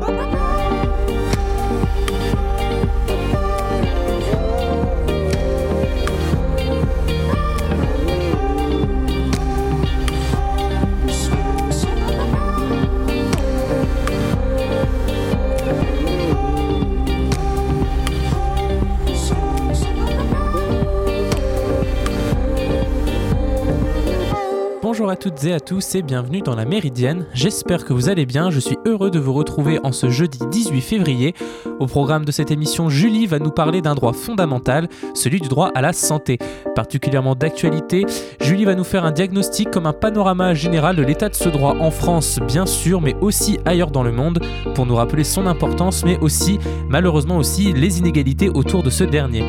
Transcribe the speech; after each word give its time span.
Bye-bye. 0.00 0.31
Bonjour 25.02 25.10
à 25.10 25.16
toutes 25.16 25.42
et 25.42 25.52
à 25.52 25.58
tous 25.58 25.96
et 25.96 26.02
bienvenue 26.02 26.42
dans 26.42 26.54
la 26.54 26.64
Méridienne. 26.64 27.26
J'espère 27.34 27.84
que 27.84 27.92
vous 27.92 28.08
allez 28.08 28.24
bien. 28.24 28.50
Je 28.50 28.60
suis 28.60 28.78
heureux 28.86 29.10
de 29.10 29.18
vous 29.18 29.32
retrouver 29.32 29.80
en 29.82 29.90
ce 29.90 30.10
jeudi 30.10 30.38
18 30.48 30.80
février. 30.80 31.34
Au 31.82 31.86
programme 31.86 32.24
de 32.24 32.30
cette 32.30 32.52
émission, 32.52 32.88
Julie 32.88 33.26
va 33.26 33.40
nous 33.40 33.50
parler 33.50 33.82
d'un 33.82 33.96
droit 33.96 34.12
fondamental, 34.12 34.88
celui 35.14 35.40
du 35.40 35.48
droit 35.48 35.72
à 35.74 35.80
la 35.80 35.92
santé. 35.92 36.38
Particulièrement 36.76 37.34
d'actualité, 37.34 38.06
Julie 38.40 38.64
va 38.64 38.76
nous 38.76 38.84
faire 38.84 39.04
un 39.04 39.10
diagnostic 39.10 39.68
comme 39.68 39.86
un 39.86 39.92
panorama 39.92 40.54
général 40.54 40.94
de 40.94 41.02
l'état 41.02 41.28
de 41.28 41.34
ce 41.34 41.48
droit 41.48 41.74
en 41.80 41.90
France, 41.90 42.38
bien 42.46 42.66
sûr, 42.66 43.00
mais 43.00 43.16
aussi 43.20 43.58
ailleurs 43.64 43.90
dans 43.90 44.04
le 44.04 44.12
monde, 44.12 44.38
pour 44.76 44.86
nous 44.86 44.94
rappeler 44.94 45.24
son 45.24 45.48
importance, 45.48 46.04
mais 46.04 46.20
aussi, 46.20 46.60
malheureusement 46.88 47.38
aussi, 47.38 47.72
les 47.72 47.98
inégalités 47.98 48.48
autour 48.48 48.84
de 48.84 48.90
ce 48.90 49.02
dernier. 49.02 49.42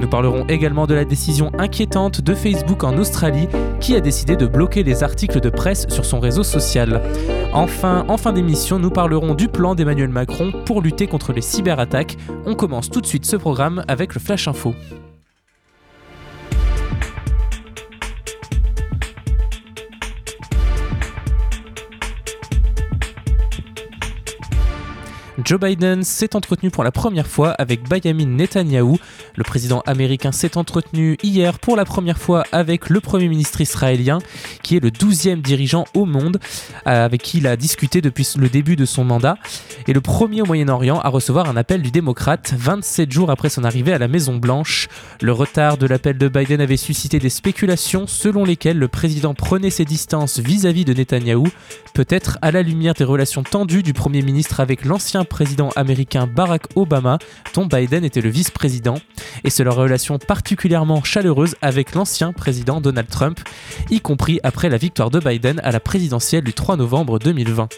Nous 0.00 0.08
parlerons 0.08 0.46
également 0.48 0.86
de 0.86 0.94
la 0.94 1.04
décision 1.04 1.52
inquiétante 1.58 2.22
de 2.22 2.34
Facebook 2.34 2.84
en 2.84 2.96
Australie 2.96 3.48
qui 3.80 3.94
a 3.94 4.00
décidé 4.00 4.34
de 4.34 4.46
bloquer 4.46 4.82
les 4.82 5.02
articles 5.02 5.40
de 5.40 5.50
presse 5.50 5.86
sur 5.90 6.06
son 6.06 6.20
réseau 6.20 6.42
social. 6.42 7.02
Enfin, 7.52 8.06
en 8.08 8.16
fin 8.16 8.32
d'émission, 8.32 8.78
nous 8.78 8.90
parlerons 8.90 9.34
du 9.34 9.48
plan 9.48 9.74
d'Emmanuel 9.74 10.08
Macron 10.08 10.52
pour 10.64 10.80
lutter 10.80 11.06
contre 11.06 11.34
les 11.34 11.42
cyberattaques. 11.60 12.16
On 12.46 12.54
commence 12.54 12.88
tout 12.88 13.02
de 13.02 13.06
suite 13.06 13.26
ce 13.26 13.36
programme 13.36 13.84
avec 13.86 14.14
le 14.14 14.20
Flash 14.20 14.48
Info. 14.48 14.74
Joe 25.44 25.60
Biden 25.60 26.02
s'est 26.02 26.34
entretenu 26.36 26.70
pour 26.70 26.84
la 26.84 26.90
première 26.90 27.26
fois 27.26 27.50
avec 27.52 27.88
Benjamin 27.88 28.26
Netanyahu. 28.26 28.96
Le 29.36 29.44
président 29.44 29.80
américain 29.86 30.32
s'est 30.32 30.56
entretenu 30.56 31.16
hier 31.22 31.58
pour 31.58 31.76
la 31.76 31.84
première 31.84 32.18
fois 32.18 32.44
avec 32.52 32.90
le 32.90 33.00
premier 33.00 33.28
ministre 33.28 33.60
israélien, 33.60 34.18
qui 34.62 34.76
est 34.76 34.80
le 34.80 34.90
12e 34.90 35.40
dirigeant 35.40 35.84
au 35.94 36.04
monde, 36.04 36.38
euh, 36.86 37.04
avec 37.04 37.22
qui 37.22 37.38
il 37.38 37.46
a 37.46 37.56
discuté 37.56 38.00
depuis 38.00 38.28
le 38.36 38.48
début 38.48 38.76
de 38.76 38.84
son 38.84 39.04
mandat, 39.04 39.36
et 39.86 39.92
le 39.92 40.00
premier 40.00 40.42
au 40.42 40.46
Moyen-Orient 40.46 40.98
à 40.98 41.08
recevoir 41.08 41.48
un 41.48 41.56
appel 41.56 41.80
du 41.80 41.90
démocrate 41.90 42.52
27 42.56 43.10
jours 43.10 43.30
après 43.30 43.48
son 43.48 43.64
arrivée 43.64 43.92
à 43.92 43.98
la 43.98 44.08
Maison-Blanche. 44.08 44.88
Le 45.22 45.32
retard 45.32 45.78
de 45.78 45.86
l'appel 45.86 46.18
de 46.18 46.28
Biden 46.28 46.60
avait 46.60 46.76
suscité 46.76 47.18
des 47.18 47.30
spéculations 47.30 48.06
selon 48.06 48.44
lesquelles 48.44 48.78
le 48.78 48.88
président 48.88 49.34
prenait 49.34 49.70
ses 49.70 49.84
distances 49.84 50.38
vis-à-vis 50.38 50.84
de 50.84 50.92
Netanyahu, 50.92 51.48
peut-être 51.94 52.38
à 52.42 52.50
la 52.50 52.62
lumière 52.62 52.94
des 52.94 53.04
relations 53.04 53.42
tendues 53.42 53.82
du 53.82 53.92
premier 53.92 54.22
ministre 54.22 54.60
avec 54.60 54.84
l'ancien 54.84 55.24
président 55.30 55.70
américain 55.76 56.26
Barack 56.26 56.64
Obama, 56.76 57.18
dont 57.54 57.64
Biden 57.64 58.04
était 58.04 58.20
le 58.20 58.28
vice-président, 58.28 58.98
et 59.44 59.48
c'est 59.48 59.64
leur 59.64 59.76
relation 59.76 60.18
particulièrement 60.18 61.02
chaleureuse 61.02 61.54
avec 61.62 61.94
l'ancien 61.94 62.34
président 62.34 62.82
Donald 62.82 63.08
Trump, 63.08 63.40
y 63.88 64.00
compris 64.00 64.40
après 64.42 64.68
la 64.68 64.76
victoire 64.76 65.10
de 65.10 65.20
Biden 65.20 65.58
à 65.64 65.70
la 65.70 65.80
présidentielle 65.80 66.44
du 66.44 66.52
3 66.52 66.76
novembre 66.76 67.18
2020. 67.18 67.68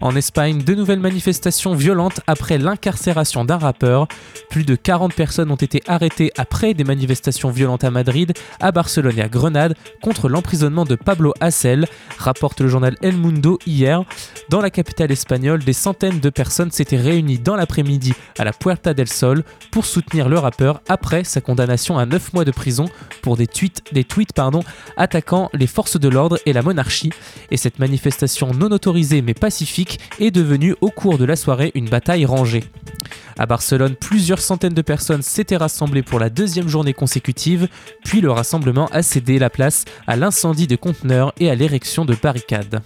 En 0.00 0.16
Espagne, 0.16 0.62
de 0.62 0.74
nouvelles 0.74 1.00
manifestations 1.00 1.74
violentes 1.74 2.20
après 2.26 2.58
l'incarcération 2.58 3.44
d'un 3.44 3.58
rappeur. 3.58 4.08
Plus 4.50 4.64
de 4.64 4.74
40 4.74 5.14
personnes 5.14 5.50
ont 5.50 5.56
été 5.56 5.82
arrêtées 5.86 6.32
après 6.36 6.74
des 6.74 6.84
manifestations 6.84 7.50
violentes 7.50 7.84
à 7.84 7.90
Madrid, 7.90 8.32
à 8.60 8.72
Barcelone 8.72 9.18
et 9.18 9.22
à 9.22 9.28
Grenade 9.28 9.74
contre 10.02 10.28
l'emprisonnement 10.28 10.84
de 10.84 10.94
Pablo 10.94 11.32
Hasél, 11.40 11.86
rapporte 12.18 12.60
le 12.60 12.68
journal 12.68 12.96
El 13.02 13.16
Mundo 13.16 13.58
hier. 13.66 14.02
Dans 14.48 14.60
la 14.60 14.70
capitale 14.70 15.12
espagnole, 15.12 15.64
des 15.64 15.72
centaines 15.72 16.20
de 16.20 16.30
personnes 16.30 16.70
s'étaient 16.70 16.96
réunies 16.96 17.38
dans 17.38 17.56
l'après-midi 17.56 18.14
à 18.38 18.44
la 18.44 18.52
Puerta 18.52 18.94
del 18.94 19.08
Sol 19.08 19.44
pour 19.70 19.84
soutenir 19.84 20.28
le 20.28 20.38
rappeur 20.38 20.80
après 20.88 21.24
sa 21.24 21.40
condamnation 21.40 21.98
à 21.98 22.06
9 22.06 22.32
mois 22.32 22.44
de 22.44 22.50
prison 22.50 22.86
pour 23.22 23.36
des 23.36 23.46
tweets, 23.46 23.82
des 23.92 24.04
tweets 24.04 24.32
pardon, 24.32 24.62
attaquant 24.96 25.50
les 25.52 25.66
forces 25.66 25.98
de 25.98 26.08
l'ordre 26.08 26.38
et 26.46 26.52
la 26.52 26.62
monarchie. 26.62 27.10
Et 27.50 27.56
cette 27.56 27.78
manifestation 27.78 28.52
non 28.52 28.70
autorisée 28.70 29.22
mais 29.22 29.34
pacifique 29.34 29.83
est 30.20 30.30
devenue 30.30 30.74
au 30.80 30.90
cours 30.90 31.18
de 31.18 31.24
la 31.24 31.36
soirée 31.36 31.72
une 31.74 31.88
bataille 31.88 32.24
rangée. 32.24 32.64
À 33.38 33.46
Barcelone, 33.46 33.96
plusieurs 33.96 34.40
centaines 34.40 34.74
de 34.74 34.82
personnes 34.82 35.22
s'étaient 35.22 35.56
rassemblées 35.56 36.02
pour 36.02 36.18
la 36.18 36.30
deuxième 36.30 36.68
journée 36.68 36.94
consécutive, 36.94 37.68
puis 38.04 38.20
le 38.20 38.30
rassemblement 38.30 38.88
a 38.92 39.02
cédé 39.02 39.38
la 39.38 39.50
place 39.50 39.84
à 40.06 40.16
l'incendie 40.16 40.66
de 40.66 40.76
conteneurs 40.76 41.32
et 41.38 41.50
à 41.50 41.54
l'érection 41.54 42.04
de 42.04 42.14
barricades. 42.14 42.82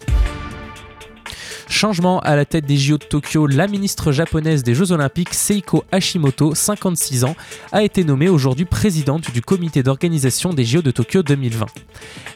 Changement 1.69 2.21
à 2.21 2.35
la 2.35 2.47
tête 2.47 2.65
des 2.65 2.79
JO 2.79 2.97
de 2.97 3.05
Tokyo, 3.05 3.47
la 3.47 3.69
ministre 3.69 4.11
japonaise 4.11 4.63
des 4.63 4.75
Jeux 4.75 4.91
Olympiques 4.91 5.35
Seiko 5.35 5.85
Hashimoto, 5.93 6.55
56 6.55 7.25
ans, 7.25 7.37
a 7.73 7.83
été 7.83 8.05
nommée 8.05 8.31
aujourd'hui 8.31 8.65
présidente 8.65 9.31
du 9.31 9.43
comité 9.43 9.83
d'organisation 9.83 10.55
des 10.55 10.65
JO 10.65 10.81
de 10.81 10.91
Tokyo 10.91 11.23
2020. 11.23 11.67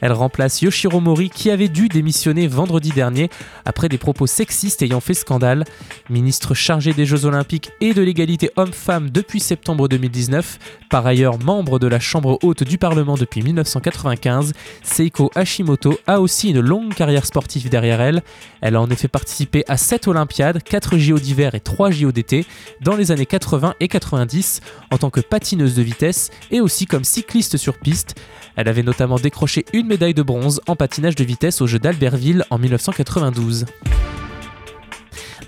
Elle 0.03 0.13
remplace 0.13 0.61
Yoshiro 0.61 1.01
Mori 1.01 1.31
qui 1.31 1.51
avait 1.51 1.69
dû 1.69 1.89
démissionner 1.89 2.47
vendredi 2.47 2.91
dernier 2.91 3.31
après 3.65 3.89
des 3.89 3.97
propos 3.97 4.27
sexistes 4.27 4.83
ayant 4.83 5.01
fait 5.01 5.15
scandale. 5.15 5.65
Ministre 6.11 6.53
chargée 6.53 6.93
des 6.93 7.07
Jeux 7.07 7.25
Olympiques 7.25 7.71
et 7.81 7.95
de 7.95 8.03
l'égalité 8.03 8.51
homme-femme 8.57 9.09
depuis 9.09 9.41
septembre 9.41 9.89
2019, 9.89 10.59
par 10.91 11.07
ailleurs 11.07 11.39
membre 11.39 11.79
de 11.79 11.87
la 11.87 12.01
Chambre 12.01 12.39
haute 12.43 12.65
du 12.65 12.77
Parlement 12.77 13.17
depuis 13.17 13.43
1995, 13.43 14.53
Seiko 14.83 15.31
Hashimoto 15.35 15.99
a 16.07 16.21
aussi 16.21 16.51
une 16.51 16.61
longue 16.61 16.93
carrière 16.93 17.25
sportive 17.25 17.71
derrière 17.71 18.03
elle. 18.03 18.23
Elle 18.61 18.77
a 18.77 18.81
en 18.81 18.91
effet 18.91 19.09
participé 19.09 19.22
à 19.69 19.77
7 19.77 20.09
Olympiades, 20.09 20.63
4 20.63 20.99
JO 20.99 21.19
d'hiver 21.19 21.55
et 21.55 21.61
3 21.61 21.91
JO 21.91 22.13
d'été 22.13 22.47
dans 22.81 22.97
les 22.97 23.11
années 23.11 23.27
80 23.27 23.75
et 23.81 23.89
90 23.89 24.61
en 24.91 24.99
tant 24.99 25.11
que 25.11 25.21
patineuse 25.21 25.75
de 25.75 25.83
vitesse 25.83 26.31
et 26.51 26.61
aussi 26.61 26.87
comme 26.87 27.05
cycliste 27.05 27.57
sur 27.57 27.79
piste. 27.79 28.15
Elle 28.57 28.69
avait 28.69 28.83
notamment 28.83 29.17
décroché 29.17 29.65
une 29.73 29.87
médaille 29.87 30.15
de 30.15 30.23
bronze 30.23 30.61
en 30.67 30.77
patinage 30.77 31.15
de 31.15 31.25
vitesse 31.25 31.61
aux 31.61 31.67
Jeux 31.67 31.79
d'Albertville 31.79 32.45
en 32.51 32.59
1992. 32.59 33.67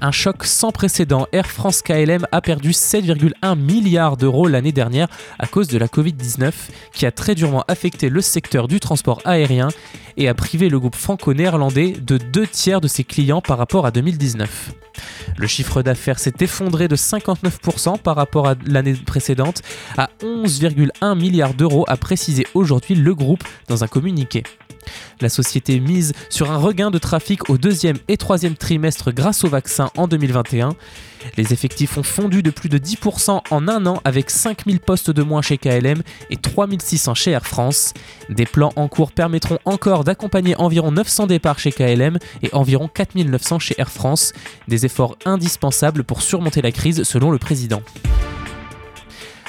Un 0.04 0.10
choc 0.10 0.44
sans 0.44 0.70
précédent. 0.70 1.26
Air 1.32 1.46
France 1.46 1.80
KLM 1.80 2.26
a 2.30 2.42
perdu 2.42 2.72
7,1 2.72 3.58
milliards 3.58 4.18
d'euros 4.18 4.48
l'année 4.48 4.70
dernière 4.70 5.08
à 5.38 5.46
cause 5.46 5.66
de 5.66 5.78
la 5.78 5.86
Covid-19 5.86 6.52
qui 6.92 7.06
a 7.06 7.10
très 7.10 7.34
durement 7.34 7.64
affecté 7.68 8.10
le 8.10 8.20
secteur 8.20 8.68
du 8.68 8.80
transport 8.80 9.22
aérien 9.24 9.68
et 10.18 10.28
a 10.28 10.34
privé 10.34 10.68
le 10.68 10.78
groupe 10.78 10.94
franco-néerlandais 10.94 11.92
de 11.92 12.18
deux 12.18 12.46
tiers 12.46 12.82
de 12.82 12.86
ses 12.86 13.02
clients 13.02 13.40
par 13.40 13.56
rapport 13.56 13.86
à 13.86 13.92
2019. 13.92 14.72
Le 15.38 15.46
chiffre 15.46 15.80
d'affaires 15.80 16.18
s'est 16.18 16.34
effondré 16.40 16.86
de 16.86 16.96
59% 16.96 17.98
par 17.98 18.16
rapport 18.16 18.46
à 18.46 18.56
l'année 18.66 18.92
précédente 18.92 19.62
à 19.96 20.10
11,1 20.22 21.18
milliards 21.18 21.54
d'euros, 21.54 21.86
a 21.88 21.96
précisé 21.96 22.46
aujourd'hui 22.52 22.94
le 22.94 23.14
groupe 23.14 23.42
dans 23.68 23.84
un 23.84 23.88
communiqué. 23.88 24.42
La 25.20 25.28
société 25.28 25.80
mise 25.80 26.12
sur 26.30 26.50
un 26.50 26.56
regain 26.56 26.90
de 26.90 26.98
trafic 26.98 27.50
au 27.50 27.58
deuxième 27.58 27.96
et 28.08 28.16
troisième 28.16 28.56
trimestre 28.56 29.12
grâce 29.12 29.44
au 29.44 29.48
vaccin 29.48 29.90
en 29.96 30.06
2021. 30.06 30.70
Les 31.36 31.52
effectifs 31.52 31.96
ont 31.96 32.02
fondu 32.02 32.42
de 32.42 32.50
plus 32.50 32.68
de 32.68 32.78
10% 32.78 33.40
en 33.50 33.68
un 33.68 33.86
an 33.86 34.00
avec 34.04 34.30
5000 34.30 34.80
postes 34.80 35.10
de 35.10 35.22
moins 35.22 35.42
chez 35.42 35.58
KLM 35.58 36.02
et 36.30 36.36
3600 36.36 37.14
chez 37.14 37.30
Air 37.30 37.46
France. 37.46 37.94
Des 38.28 38.46
plans 38.46 38.72
en 38.76 38.88
cours 38.88 39.12
permettront 39.12 39.58
encore 39.64 40.04
d'accompagner 40.04 40.54
environ 40.56 40.92
900 40.92 41.26
départs 41.26 41.58
chez 41.58 41.72
KLM 41.72 42.18
et 42.42 42.50
environ 42.52 42.88
4900 42.88 43.58
chez 43.58 43.74
Air 43.78 43.90
France. 43.90 44.32
Des 44.68 44.84
efforts 44.86 45.16
indispensables 45.24 46.04
pour 46.04 46.22
surmonter 46.22 46.62
la 46.62 46.72
crise 46.72 47.02
selon 47.04 47.30
le 47.30 47.38
président. 47.38 47.82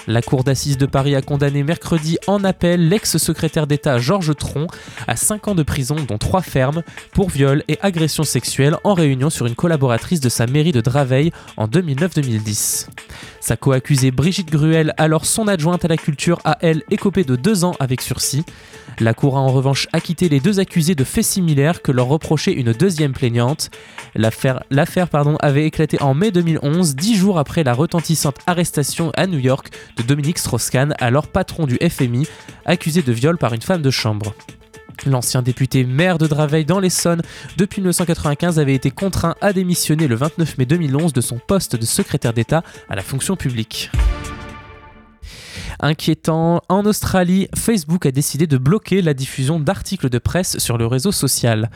La 0.08 0.22
Cour 0.22 0.44
d'assises 0.44 0.78
de 0.78 0.86
Paris 0.86 1.16
a 1.16 1.22
condamné 1.22 1.64
mercredi 1.64 2.18
en 2.28 2.44
appel 2.44 2.90
l'ex-secrétaire 2.90 3.66
d'État 3.66 3.98
Georges 3.98 4.36
Tron 4.36 4.68
à 5.08 5.16
5 5.16 5.48
ans 5.48 5.56
de 5.56 5.64
prison, 5.64 5.96
dont 6.08 6.18
3 6.18 6.42
fermes, 6.42 6.84
pour 7.14 7.30
viol 7.30 7.64
et 7.68 7.80
agression 7.82 8.24
sexuelle 8.24 8.78
en 8.84 8.94
réunion 8.94 9.30
sur 9.30 9.48
une 9.48 9.56
collaboratrice 9.56 10.20
de 10.20 10.30
sa 10.30 10.46
mairie 10.46 10.72
de 10.72 10.82
Draveil 10.82 11.32
en 11.58 11.68
2009-2010. 11.68 12.88
Sa 13.40 13.58
co-accusée 13.58 14.12
Brigitte 14.12 14.52
Gruel, 14.52 14.94
alors 14.98 15.26
son 15.26 15.48
adjointe 15.48 15.86
à 15.86 15.88
la 15.88 15.98
culture, 15.98 16.40
a 16.46 16.58
elle 16.62 16.84
écopé 16.90 17.24
de 17.24 17.36
2 17.36 17.64
ans 17.64 17.76
avec 17.80 18.02
sursis. 18.02 18.44
La 19.00 19.14
Cour 19.14 19.38
a 19.38 19.42
en 19.42 19.50
revanche 19.50 19.88
acquitté 19.92 20.30
les 20.30 20.40
deux 20.40 20.60
accusés 20.60 20.96
de 20.96 21.04
faits 21.04 21.26
similaires 21.26 21.82
que 21.82 21.92
leur 21.92 22.08
reprochait 22.08 22.54
une 22.54 22.72
deuxième 22.72 23.12
plaignante. 23.12 23.70
L'affaire 24.16 24.62
avait 25.40 25.66
éclaté 25.66 26.02
en 26.02 26.14
mai 26.14 26.32
2011, 26.32 26.96
dix 26.96 27.16
jours 27.16 27.38
après 27.38 27.64
la 27.64 27.74
retentissante 27.74 28.38
arrestation 28.48 29.12
à 29.18 29.28
New 29.28 29.40
York 29.40 29.70
de 29.98 30.04
Dominique 30.04 30.40
Strauss-Kahn, 30.40 30.94
alors 31.00 31.28
patron 31.28 31.66
du 31.66 31.78
FMI, 31.78 32.28
accusé 32.66 33.02
de 33.02 33.12
viol 33.12 33.38
par 33.38 33.54
une 33.54 33.62
femme 33.62 33.82
de 33.82 33.92
chambre. 33.92 34.34
L'ancien 35.06 35.42
député 35.42 35.84
maire 35.84 36.18
de 36.18 36.26
Draveil 36.26 36.66
dans 36.66 36.80
l'Essonne 36.80 37.22
depuis 37.58 37.82
1995 37.82 38.60
avait 38.60 38.74
été 38.74 38.92
contraint 38.92 39.36
à 39.42 39.54
démissionner 39.54 40.08
le 40.08 40.16
29 40.16 40.58
mai 40.58 40.66
2011 40.66 41.14
de 41.14 41.22
son 41.22 41.38
poste 41.38 41.76
de 41.76 41.86
secrétaire 41.86 42.34
d'État 42.34 42.64
à 42.90 42.96
la 42.96 43.02
fonction 43.02 43.36
publique. 43.36 43.92
Inquiétant, 45.86 46.64
en 46.68 46.84
Australie, 46.88 47.48
Facebook 47.54 48.08
a 48.08 48.12
décidé 48.12 48.48
de 48.48 48.58
bloquer 48.58 49.04
la 49.04 49.14
diffusion 49.14 49.60
d'articles 49.60 50.10
de 50.10 50.18
presse 50.18 50.58
sur 50.58 50.80
le 50.80 50.88
réseau 50.88 51.12
social. 51.12 51.70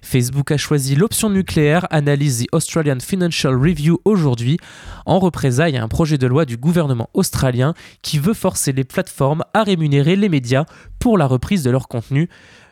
Facebook 0.00 0.50
a 0.50 0.56
choisi 0.56 0.96
l'option 0.96 1.28
nucléaire, 1.28 1.86
analyse 1.90 2.42
The 2.42 2.54
Australian 2.54 3.00
Financial 3.00 3.54
Review 3.54 4.00
aujourd'hui, 4.06 4.56
en 5.04 5.18
représailles 5.18 5.76
à 5.76 5.82
un 5.82 5.88
projet 5.88 6.16
de 6.16 6.26
loi 6.26 6.46
du 6.46 6.56
gouvernement 6.56 7.10
australien 7.12 7.74
qui 8.00 8.18
veut 8.18 8.32
forcer 8.32 8.72
les 8.72 8.84
plateformes 8.84 9.44
à 9.52 9.62
rémunérer 9.62 10.16
les 10.16 10.30
médias 10.30 10.64
pour 10.98 11.18
la 11.18 11.26
reprise 11.26 11.62
de 11.62 11.70
leur 11.70 11.86
contenu. 11.86 12.30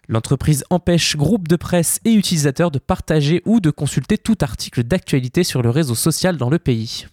L'entreprise 0.08 0.64
empêche 0.70 1.18
groupes 1.18 1.48
de 1.48 1.56
presse 1.56 2.00
et 2.06 2.14
utilisateurs 2.14 2.70
de 2.70 2.78
partager 2.78 3.42
ou 3.44 3.60
de 3.60 3.70
consulter 3.70 4.16
tout 4.16 4.38
article 4.40 4.84
d'actualité 4.84 5.44
sur 5.44 5.60
le 5.60 5.68
réseau 5.68 5.94
social 5.94 6.38
dans 6.38 6.48
le 6.48 6.58
pays. 6.58 7.04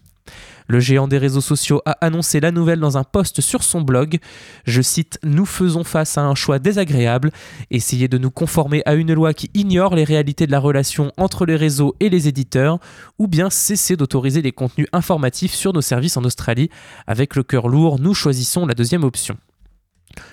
Le 0.67 0.79
géant 0.79 1.07
des 1.07 1.17
réseaux 1.17 1.41
sociaux 1.41 1.81
a 1.85 1.91
annoncé 2.01 2.39
la 2.39 2.51
nouvelle 2.51 2.79
dans 2.79 2.97
un 2.97 3.03
post 3.03 3.41
sur 3.41 3.63
son 3.63 3.81
blog. 3.81 4.17
Je 4.65 4.81
cite 4.81 5.19
Nous 5.23 5.45
faisons 5.45 5.83
face 5.83 6.17
à 6.17 6.23
un 6.23 6.35
choix 6.35 6.59
désagréable, 6.59 7.31
essayer 7.69 8.07
de 8.07 8.17
nous 8.17 8.31
conformer 8.31 8.81
à 8.85 8.95
une 8.95 9.13
loi 9.13 9.33
qui 9.33 9.51
ignore 9.53 9.95
les 9.95 10.03
réalités 10.03 10.47
de 10.47 10.51
la 10.51 10.59
relation 10.59 11.11
entre 11.17 11.45
les 11.45 11.55
réseaux 11.55 11.95
et 11.99 12.09
les 12.09 12.27
éditeurs, 12.27 12.79
ou 13.19 13.27
bien 13.27 13.49
cesser 13.49 13.95
d'autoriser 13.95 14.41
les 14.41 14.51
contenus 14.51 14.87
informatifs 14.91 15.53
sur 15.53 15.73
nos 15.73 15.81
services 15.81 16.17
en 16.17 16.23
Australie. 16.23 16.69
Avec 17.05 17.35
le 17.35 17.43
cœur 17.43 17.67
lourd, 17.67 17.99
nous 17.99 18.13
choisissons 18.13 18.65
la 18.65 18.73
deuxième 18.73 19.03
option. 19.03 19.37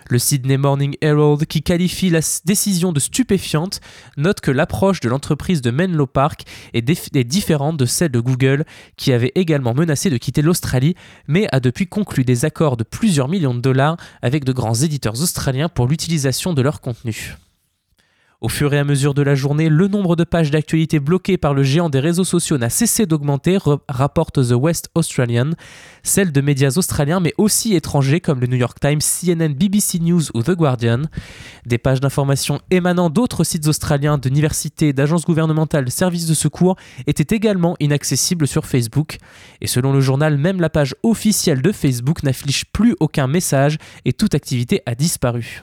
Le 0.09 0.19
Sydney 0.19 0.57
Morning 0.57 0.97
Herald, 1.01 1.47
qui 1.47 1.63
qualifie 1.63 2.11
la 2.11 2.21
décision 2.45 2.93
de 2.93 3.01
stupéfiante, 3.01 3.81
note 4.17 4.41
que 4.41 4.51
l'approche 4.51 5.01
de 5.01 5.09
l'entreprise 5.09 5.63
de 5.63 5.71
Menlo 5.71 6.07
Park 6.07 6.43
est, 6.75 6.83
différente 7.25 7.77
de 7.77 7.87
celle 7.87 8.11
de 8.11 8.21
Google, 8.21 8.65
qui 8.97 9.13
avait 9.13 9.33
également 9.35 9.75
menacé 9.75 10.11
de 10.11 10.17
quitter 10.17 10.43
l'Australie, 10.43 10.95
mais 11.29 11.47
a 11.53 11.61
depuis 11.61 11.87
conclu 11.87 12.25
des 12.25 12.45
accords 12.45 12.77
de 12.77 12.85
plusieurs 12.85 13.29
millions 13.29 13.55
de 13.55 13.61
dollars 13.61 13.97
avec 14.23 14.45
de 14.45 14.53
grands 14.53 14.75
éditeurs 14.75 15.21
australiens 15.21 15.69
pour 15.69 15.87
l'utilisation 15.87 16.53
de 16.53 16.63
leur 16.63 16.81
contenu. 16.81 17.37
Au 18.43 18.49
fur 18.49 18.75
et 18.75 18.79
à 18.81 18.83
mesure 18.83 19.15
de 19.15 19.23
la 19.23 19.37
journée, 19.37 19.69
le 19.69 19.87
nombre 19.87 20.17
de 20.17 20.25
pages 20.25 20.51
d'actualité 20.51 20.99
bloquées 20.99 21.37
par 21.37 21.55
le 21.55 21.63
géant 21.63 21.89
des 21.89 22.01
réseaux 22.01 22.25
sociaux 22.25 22.59
n'a 22.59 22.71
cessé 22.71 23.07
d'augmenter, 23.07 23.57
rapporte 23.89 24.43
The 24.49 24.55
West 24.55 24.91
Australian, 24.97 25.51
celle 26.03 26.33
de 26.33 26.41
médias 26.41 26.75
australiens 26.77 27.21
mais 27.21 27.35
aussi 27.39 27.77
étrangers 27.77 28.19
comme 28.19 28.41
le 28.41 28.49
New 28.49 28.57
York 28.57 28.81
Times, 28.81 28.99
CNN, 28.99 29.55
BBC 29.55 30.01
News 30.01 30.23
ou 30.35 30.43
The 30.43 30.57
Guardian. 30.57 31.03
Des 31.67 31.79
pages 31.79 32.01
d'information 32.01 32.61
émanant 32.73 33.11
d'autres 33.11 33.45
sites 33.45 33.69
australiens, 33.69 34.19
d'universités, 34.19 34.93
d'agences 34.93 35.25
gouvernementales, 35.25 35.85
de 35.85 35.91
services 35.91 36.27
de 36.27 36.35
secours 36.35 36.75
étaient 37.07 37.37
également 37.37 37.77
inaccessibles 37.79 38.49
sur 38.49 38.67
Facebook. 38.67 39.19
Et 39.61 39.69
selon 39.69 39.93
le 39.93 40.01
journal, 40.01 40.37
même 40.37 40.61
la 40.61 40.69
page 40.69 40.97
officielle 41.05 41.63
de 41.63 41.71
Facebook 41.71 42.25
n'affiche 42.25 42.65
plus 42.73 42.97
aucun 42.99 43.29
message 43.29 43.79
et 44.05 44.13
toute 44.13 44.35
activité 44.35 44.83
a 44.85 44.97
disparu. 44.97 45.63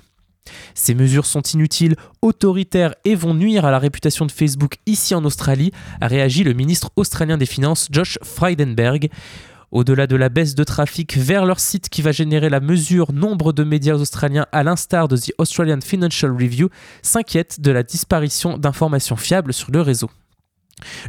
Ces 0.73 0.95
mesures 0.95 1.25
sont 1.25 1.41
inutiles, 1.41 1.95
autoritaires 2.21 2.95
et 3.05 3.15
vont 3.15 3.33
nuire 3.33 3.65
à 3.65 3.71
la 3.71 3.79
réputation 3.79 4.25
de 4.25 4.31
Facebook 4.31 4.77
ici 4.85 5.15
en 5.15 5.23
Australie, 5.25 5.71
a 6.01 6.07
réagi 6.07 6.43
le 6.43 6.53
ministre 6.53 6.91
australien 6.95 7.37
des 7.37 7.45
Finances 7.45 7.87
Josh 7.91 8.17
Frydenberg. 8.23 9.09
Au-delà 9.71 10.07
de 10.07 10.15
la 10.15 10.29
baisse 10.29 10.55
de 10.55 10.63
trafic 10.63 11.15
vers 11.15 11.45
leur 11.45 11.59
site 11.59 11.89
qui 11.89 12.01
va 12.01 12.11
générer 12.11 12.49
la 12.49 12.59
mesure, 12.59 13.13
nombre 13.13 13.53
de 13.53 13.63
médias 13.63 13.93
australiens, 13.93 14.47
à 14.51 14.63
l'instar 14.63 15.07
de 15.07 15.15
The 15.15 15.31
Australian 15.37 15.81
Financial 15.81 16.31
Review, 16.31 16.69
s'inquiètent 17.03 17.61
de 17.61 17.71
la 17.71 17.83
disparition 17.83 18.57
d'informations 18.57 19.15
fiables 19.15 19.53
sur 19.53 19.69
le 19.71 19.81
réseau. 19.81 20.09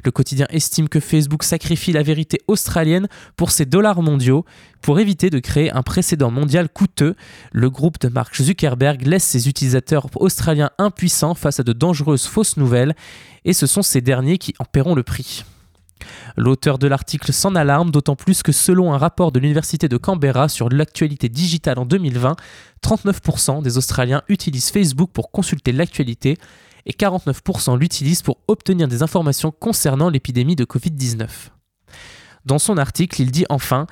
Le 0.05 0.11
quotidien 0.11 0.46
estime 0.50 0.88
que 0.88 1.00
Facebook 1.00 1.43
sacrifie 1.43 1.93
la 1.93 2.02
vérité 2.02 2.40
australienne 2.49 3.08
pour 3.37 3.50
ses 3.50 3.67
dollars 3.67 4.02
mondiaux. 4.02 4.44
Pour 4.82 4.99
éviter 4.99 5.31
de 5.31 5.38
créer 5.38 5.70
un 5.70 5.82
précédent 5.82 6.31
mondial 6.31 6.69
coûteux, 6.69 7.14
le 7.52 7.70
groupe 7.70 8.00
de 8.00 8.08
Mark 8.08 8.34
Zuckerberg 8.40 9.06
laisse 9.06 9.25
ses 9.25 9.49
utilisateurs 9.49 10.06
australiens 10.17 10.70
impuissants 10.78 11.34
face 11.34 11.61
à 11.61 11.62
de 11.62 11.72
dangereuses 11.72 12.26
fausses 12.26 12.56
nouvelles, 12.56 12.94
et 13.44 13.52
ce 13.52 13.67
sont 13.67 13.82
ces 13.82 14.00
derniers 14.00 14.38
qui 14.38 14.55
en 14.58 14.64
paieront 14.64 14.94
le 14.94 15.02
prix. 15.02 15.44
L'auteur 16.37 16.78
de 16.78 16.87
l'article 16.87 17.32
s'en 17.32 17.55
alarme, 17.55 17.90
d'autant 17.90 18.16
plus 18.16 18.43
que 18.43 18.52
selon 18.52 18.93
un 18.93 18.99
rapport 18.99 19.32
de 19.32 19.38
l'Université 19.38 19.88
de 19.88 19.96
Canberra 19.96 20.49
sur 20.49 20.69
l'actualité 20.69 21.28
digitale 21.28 21.78
en 21.78 21.84
2020, 21.84 22.37
39% 22.82 23.62
des 23.62 23.76
Australiens 23.76 24.23
utilisent 24.28 24.70
Facebook 24.70 25.11
pour 25.12 25.31
consulter 25.31 25.73
l'actualité, 25.73 26.38
et 26.87 26.93
49% 26.93 27.79
l'utilisent 27.79 28.23
pour 28.23 28.38
obtenir 28.49 28.88
des 28.88 29.03
informations 29.03 29.50
concernant 29.50 30.09
l'épidémie 30.09 30.56
de 30.56 30.65
Covid-19. 30.65 31.29
Dans 32.47 32.59
son 32.59 32.79
article, 32.79 33.21
il 33.21 33.31
dit 33.31 33.44
enfin 33.49 33.87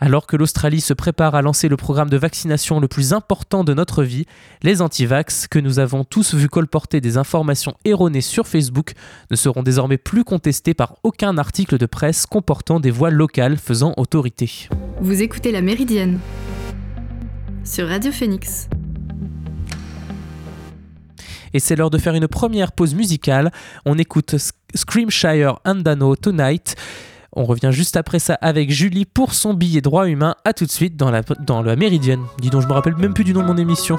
alors 0.00 0.26
que 0.26 0.36
l'Australie 0.36 0.80
se 0.80 0.94
prépare 0.94 1.34
à 1.34 1.42
lancer 1.42 1.68
le 1.68 1.76
programme 1.76 2.08
de 2.08 2.16
vaccination 2.16 2.80
le 2.80 2.88
plus 2.88 3.12
important 3.12 3.64
de 3.64 3.74
notre 3.74 4.02
vie, 4.02 4.24
les 4.62 4.80
antivax, 4.80 5.46
que 5.46 5.58
nous 5.58 5.78
avons 5.78 6.04
tous 6.04 6.34
vu 6.34 6.48
colporter 6.48 7.00
des 7.00 7.18
informations 7.18 7.74
erronées 7.84 8.22
sur 8.22 8.48
Facebook, 8.48 8.94
ne 9.30 9.36
seront 9.36 9.62
désormais 9.62 9.98
plus 9.98 10.24
contestés 10.24 10.74
par 10.74 10.96
aucun 11.02 11.36
article 11.36 11.76
de 11.76 11.86
presse 11.86 12.24
comportant 12.24 12.80
des 12.80 12.90
voix 12.90 13.10
locales 13.10 13.58
faisant 13.58 13.92
autorité. 13.98 14.68
Vous 15.00 15.22
écoutez 15.22 15.52
La 15.52 15.60
Méridienne 15.60 16.18
sur 17.62 17.86
Radio 17.86 18.10
Phoenix. 18.10 18.70
Et 21.54 21.60
c'est 21.60 21.76
l'heure 21.76 21.90
de 21.90 21.98
faire 21.98 22.14
une 22.14 22.28
première 22.28 22.72
pause 22.72 22.94
musicale. 22.94 23.50
On 23.84 23.98
écoute 23.98 24.36
Screamshire 24.74 25.58
Andano 25.64 26.16
Tonight. 26.16 26.76
On 27.32 27.44
revient 27.44 27.70
juste 27.72 27.96
après 27.96 28.18
ça 28.18 28.34
avec 28.34 28.70
Julie 28.70 29.04
pour 29.04 29.34
son 29.34 29.54
billet 29.54 29.80
droit 29.80 30.08
humain. 30.08 30.34
A 30.44 30.52
tout 30.52 30.66
de 30.66 30.70
suite 30.70 30.96
dans 30.96 31.10
la, 31.10 31.22
dans 31.22 31.62
la 31.62 31.76
Méridienne. 31.76 32.22
Dis 32.40 32.50
donc, 32.50 32.62
je 32.62 32.66
me 32.66 32.72
rappelle 32.72 32.96
même 32.96 33.14
plus 33.14 33.24
du 33.24 33.32
nom 33.32 33.42
de 33.42 33.46
mon 33.46 33.56
émission. 33.56 33.98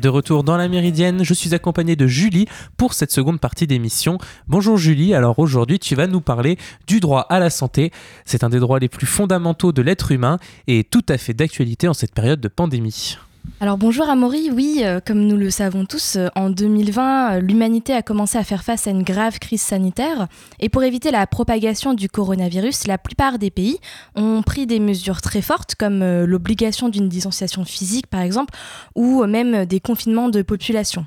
De 0.00 0.08
retour 0.08 0.44
dans 0.44 0.56
la 0.56 0.66
Méridienne, 0.68 1.24
je 1.24 1.34
suis 1.34 1.54
accompagné 1.54 1.94
de 1.94 2.06
Julie 2.06 2.46
pour 2.78 2.94
cette 2.94 3.10
seconde 3.10 3.38
partie 3.38 3.66
d'émission. 3.66 4.16
Bonjour 4.48 4.78
Julie, 4.78 5.12
alors 5.12 5.38
aujourd'hui 5.38 5.78
tu 5.78 5.94
vas 5.94 6.06
nous 6.06 6.22
parler 6.22 6.56
du 6.86 7.00
droit 7.00 7.26
à 7.28 7.38
la 7.38 7.50
santé. 7.50 7.92
C'est 8.24 8.42
un 8.42 8.48
des 8.48 8.60
droits 8.60 8.78
les 8.78 8.88
plus 8.88 9.06
fondamentaux 9.06 9.72
de 9.72 9.82
l'être 9.82 10.10
humain 10.10 10.38
et 10.68 10.84
tout 10.84 11.04
à 11.10 11.18
fait 11.18 11.34
d'actualité 11.34 11.86
en 11.86 11.92
cette 11.92 12.14
période 12.14 12.40
de 12.40 12.48
pandémie. 12.48 13.18
Alors 13.62 13.76
bonjour 13.76 14.08
Amaury, 14.08 14.50
oui, 14.50 14.80
euh, 14.84 15.00
comme 15.06 15.20
nous 15.20 15.36
le 15.36 15.50
savons 15.50 15.84
tous, 15.84 16.16
euh, 16.16 16.28
en 16.34 16.48
2020, 16.48 17.32
euh, 17.32 17.40
l'humanité 17.40 17.92
a 17.92 18.00
commencé 18.00 18.38
à 18.38 18.42
faire 18.42 18.64
face 18.64 18.86
à 18.86 18.90
une 18.90 19.02
grave 19.02 19.38
crise 19.38 19.60
sanitaire 19.60 20.28
et 20.60 20.70
pour 20.70 20.82
éviter 20.82 21.10
la 21.10 21.26
propagation 21.26 21.92
du 21.92 22.08
coronavirus, 22.08 22.86
la 22.86 22.96
plupart 22.96 23.38
des 23.38 23.50
pays 23.50 23.78
ont 24.14 24.40
pris 24.40 24.66
des 24.66 24.80
mesures 24.80 25.20
très 25.20 25.42
fortes 25.42 25.74
comme 25.74 26.02
l'obligation 26.24 26.88
d'une 26.88 27.10
distanciation 27.10 27.66
physique 27.66 28.06
par 28.06 28.22
exemple 28.22 28.54
ou 28.94 29.26
même 29.26 29.66
des 29.66 29.80
confinements 29.80 30.30
de 30.30 30.40
population. 30.40 31.04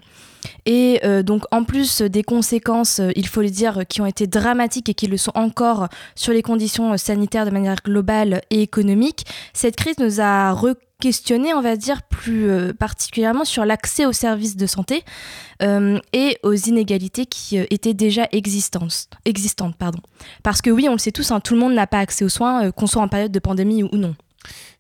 Et 0.65 1.01
donc 1.23 1.45
en 1.51 1.63
plus 1.63 2.01
des 2.01 2.21
conséquences, 2.21 3.01
il 3.15 3.27
faut 3.27 3.41
le 3.41 3.49
dire, 3.49 3.83
qui 3.87 4.01
ont 4.01 4.05
été 4.05 4.27
dramatiques 4.27 4.89
et 4.89 4.93
qui 4.93 5.07
le 5.07 5.17
sont 5.17 5.31
encore 5.35 5.87
sur 6.15 6.33
les 6.33 6.41
conditions 6.41 6.97
sanitaires 6.97 7.45
de 7.45 7.51
manière 7.51 7.77
globale 7.83 8.41
et 8.49 8.61
économique, 8.61 9.25
cette 9.53 9.75
crise 9.75 9.97
nous 9.99 10.19
a 10.19 10.51
questionner, 11.03 11.53
on 11.53 11.59
va 11.59 11.75
dire, 11.75 12.01
plus 12.03 12.49
euh, 12.49 12.71
particulièrement 12.71 13.43
sur 13.43 13.65
l'accès 13.65 14.05
aux 14.05 14.13
services 14.13 14.55
de 14.55 14.65
santé 14.65 15.03
euh, 15.61 15.99
et 16.13 16.37
aux 16.43 16.53
inégalités 16.53 17.25
qui 17.25 17.59
euh, 17.59 17.65
étaient 17.71 17.93
déjà 17.93 18.25
existantes. 18.31 19.09
existantes 19.25 19.75
pardon. 19.75 19.99
Parce 20.43 20.61
que 20.61 20.69
oui, 20.69 20.87
on 20.87 20.93
le 20.93 20.97
sait 20.97 21.11
tous, 21.11 21.31
hein, 21.31 21.41
tout 21.41 21.55
le 21.55 21.59
monde 21.59 21.73
n'a 21.73 21.87
pas 21.87 21.99
accès 21.99 22.23
aux 22.23 22.29
soins, 22.29 22.71
qu'on 22.71 22.87
soit 22.87 23.01
en 23.01 23.09
période 23.09 23.33
de 23.33 23.39
pandémie 23.39 23.83
ou 23.83 23.89
non. 23.97 24.15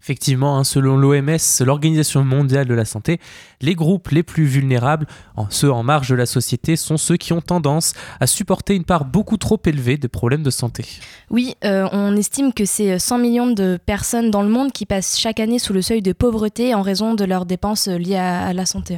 Effectivement, 0.03 0.57
hein, 0.57 0.65
selon 0.65 0.97
l'OMS, 0.97 1.37
l'Organisation 1.61 2.25
mondiale 2.25 2.67
de 2.67 2.73
la 2.73 2.83
santé, 2.83 3.21
les 3.61 3.73
groupes 3.73 4.09
les 4.09 4.21
plus 4.21 4.43
vulnérables, 4.43 5.07
ceux 5.49 5.71
en 5.71 5.81
marge 5.81 6.09
de 6.09 6.15
la 6.15 6.25
société, 6.25 6.75
sont 6.75 6.97
ceux 6.97 7.15
qui 7.15 7.31
ont 7.31 7.39
tendance 7.39 7.93
à 8.19 8.27
supporter 8.27 8.75
une 8.75 8.83
part 8.83 9.05
beaucoup 9.05 9.37
trop 9.37 9.57
élevée 9.65 9.95
de 9.95 10.07
problèmes 10.07 10.43
de 10.43 10.49
santé. 10.49 10.83
Oui, 11.29 11.55
euh, 11.63 11.87
on 11.93 12.17
estime 12.17 12.51
que 12.51 12.65
c'est 12.65 12.99
100 12.99 13.17
millions 13.17 13.51
de 13.51 13.79
personnes 13.85 14.29
dans 14.29 14.41
le 14.41 14.49
monde 14.49 14.73
qui 14.73 14.85
passent 14.85 15.17
chaque 15.17 15.39
année 15.39 15.57
sous 15.57 15.71
le 15.71 15.81
seuil 15.81 16.01
de 16.01 16.11
pauvreté 16.11 16.75
en 16.75 16.81
raison 16.81 17.13
de 17.13 17.23
leurs 17.23 17.45
dépenses 17.45 17.87
liées 17.87 18.17
à 18.17 18.51
la 18.51 18.65
santé. 18.65 18.97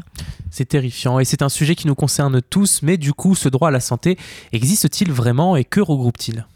C'est 0.50 0.66
terrifiant 0.66 1.20
et 1.20 1.26
c'est 1.26 1.44
un 1.44 1.50
sujet 1.50 1.76
qui 1.76 1.86
nous 1.86 1.94
concerne 1.94 2.42
tous, 2.42 2.82
mais 2.82 2.98
du 2.98 3.14
coup, 3.14 3.36
ce 3.36 3.48
droit 3.48 3.68
à 3.68 3.72
la 3.72 3.80
santé 3.80 4.18
existe-t-il 4.54 5.12
vraiment 5.12 5.56
et 5.56 5.66
que 5.66 5.82
regroupe-t-il? 5.82 6.48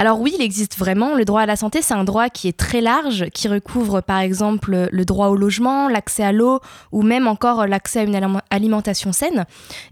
Alors 0.00 0.20
oui, 0.20 0.32
il 0.38 0.42
existe 0.42 0.78
vraiment. 0.78 1.16
Le 1.16 1.24
droit 1.24 1.40
à 1.42 1.46
la 1.46 1.56
santé, 1.56 1.82
c'est 1.82 1.94
un 1.94 2.04
droit 2.04 2.30
qui 2.30 2.46
est 2.46 2.56
très 2.56 2.80
large, 2.80 3.26
qui 3.34 3.48
recouvre 3.48 3.77
par 4.06 4.20
exemple 4.20 4.88
le 4.90 5.04
droit 5.04 5.28
au 5.28 5.36
logement, 5.36 5.88
l'accès 5.88 6.24
à 6.24 6.32
l'eau 6.32 6.60
ou 6.92 7.02
même 7.02 7.26
encore 7.26 7.66
l'accès 7.66 8.00
à 8.00 8.02
une 8.02 8.40
alimentation 8.50 9.12
saine. 9.12 9.44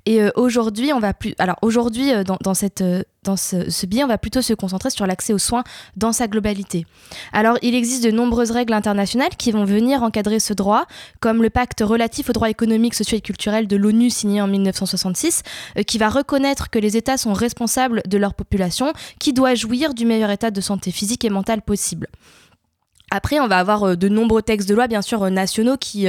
Et 0.04 0.22
euh, 0.22 0.30
aujourd'hui, 0.36 0.92
on 0.92 1.00
va 1.00 1.14
plus. 1.14 1.34
Alors 1.38 1.56
aujourd'hui, 1.62 2.12
euh, 2.12 2.24
dans, 2.24 2.54
cette 2.54 2.80
euh, 2.80 3.02
dans 3.26 3.36
ce, 3.36 3.68
ce 3.70 3.86
biais, 3.86 4.04
on 4.04 4.06
va 4.08 4.18
plutôt 4.18 4.40
se 4.40 4.54
concentrer 4.54 4.88
sur 4.90 5.06
l'accès 5.06 5.32
aux 5.32 5.38
soins 5.38 5.64
dans 5.96 6.12
sa 6.12 6.28
globalité. 6.28 6.86
Alors, 7.32 7.58
il 7.60 7.74
existe 7.74 8.04
de 8.04 8.10
nombreuses 8.10 8.52
règles 8.52 8.72
internationales 8.72 9.36
qui 9.36 9.50
vont 9.50 9.64
venir 9.64 10.02
encadrer 10.02 10.40
ce 10.40 10.54
droit, 10.54 10.86
comme 11.20 11.42
le 11.42 11.50
pacte 11.50 11.82
relatif 11.84 12.30
aux 12.30 12.32
droits 12.32 12.50
économiques, 12.50 12.94
sociaux 12.94 13.18
et 13.18 13.20
culturels 13.20 13.66
de 13.66 13.76
l'ONU 13.76 14.10
signé 14.10 14.40
en 14.40 14.46
1966, 14.46 15.42
euh, 15.76 15.82
qui 15.82 15.98
va 15.98 16.08
reconnaître 16.08 16.70
que 16.70 16.78
les 16.78 16.96
États 16.96 17.18
sont 17.18 17.32
responsables 17.32 18.02
de 18.06 18.16
leur 18.16 18.34
population, 18.34 18.92
qui 19.18 19.32
doit 19.32 19.54
jouir 19.54 19.92
du 19.92 20.06
meilleur 20.06 20.30
état 20.30 20.50
de 20.50 20.60
santé 20.60 20.90
physique 20.90 21.24
et 21.24 21.30
mentale 21.30 21.62
possible. 21.62 22.06
Après, 23.10 23.38
on 23.38 23.46
va 23.46 23.58
avoir 23.58 23.84
euh, 23.84 23.96
de 23.96 24.08
nombreux 24.08 24.42
textes 24.42 24.68
de 24.68 24.74
loi, 24.74 24.88
bien 24.88 25.02
sûr, 25.02 25.22
euh, 25.22 25.30
nationaux 25.30 25.76
qui, 25.76 26.08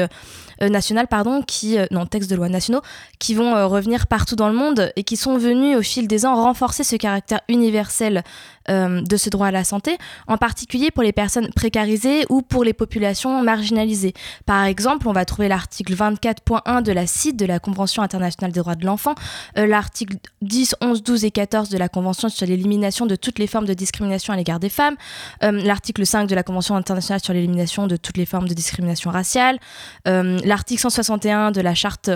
euh, 0.62 0.70
national, 0.70 1.08
pardon, 1.08 1.42
qui, 1.42 1.78
non, 1.92 2.06
textes 2.06 2.30
de 2.30 2.36
loi 2.36 2.50
nationaux, 2.50 2.82
qui 3.20 3.34
vont 3.34 3.68
revenir 3.68 4.08
partout 4.08 4.36
dans 4.36 4.50
le 4.50 4.56
monde 4.56 4.92
et 4.96 5.04
qui 5.04 5.18
sont 5.18 5.38
venus 5.38 5.78
au 5.78 5.82
fil 5.82 6.08
des 6.08 6.26
ans 6.26 6.36
renforcer 6.36 6.84
ce 6.84 6.96
caractère 6.96 7.42
universel 7.50 8.24
de 8.70 9.16
ce 9.16 9.30
droit 9.30 9.48
à 9.48 9.52
la 9.52 9.64
santé, 9.64 9.98
en 10.28 10.36
particulier 10.36 10.92
pour 10.92 11.02
les 11.02 11.14
personnes 11.14 11.50
précarisées 11.56 12.26
ou 12.30 12.42
pour 12.42 12.66
les 12.66 12.74
populations 12.74 13.42
marginalisées. 13.42 14.14
Par 14.46 14.66
exemple, 14.66 15.08
on 15.08 15.14
va 15.14 15.24
trouver 15.24 15.48
l'article 15.48 15.96
24.1 15.96 16.84
de 16.84 16.92
la 16.92 17.08
CID, 17.08 17.38
de 17.38 17.46
la 17.46 17.60
Convention 17.60 18.04
internationale 18.04 18.52
des 18.52 18.60
droits 18.60 18.76
de 18.76 18.86
l'enfant, 18.86 19.16
l'article 19.56 20.18
10, 20.42 20.76
11, 20.82 21.02
12 21.02 21.24
et 21.24 21.32
14 21.32 21.70
de 21.70 21.78
la 21.78 21.88
Convention 21.88 22.28
sur 22.28 22.46
l'élimination 22.46 23.06
de 23.06 23.16
toutes 23.16 23.40
les 23.40 23.48
formes 23.48 23.66
de 23.66 23.74
discrimination 23.74 24.34
à 24.34 24.36
l'égard 24.36 24.60
des 24.60 24.70
femmes, 24.70 24.96
l'article 25.42 26.06
5 26.06 26.28
de 26.28 26.36
la 26.36 26.44
Convention 26.44 26.76
internationale 26.76 27.22
sur 27.22 27.34
l'élimination 27.34 27.88
de 27.88 27.96
toutes 27.96 28.18
les 28.18 28.26
formes 28.26 28.48
de 28.48 28.54
discrimination 28.54 29.12
raciale, 29.12 29.60
euh, 30.08 30.40
l'article 30.48 30.82
161 30.82 31.51
de 31.51 31.62
la 31.62 31.75
charte 31.75 32.10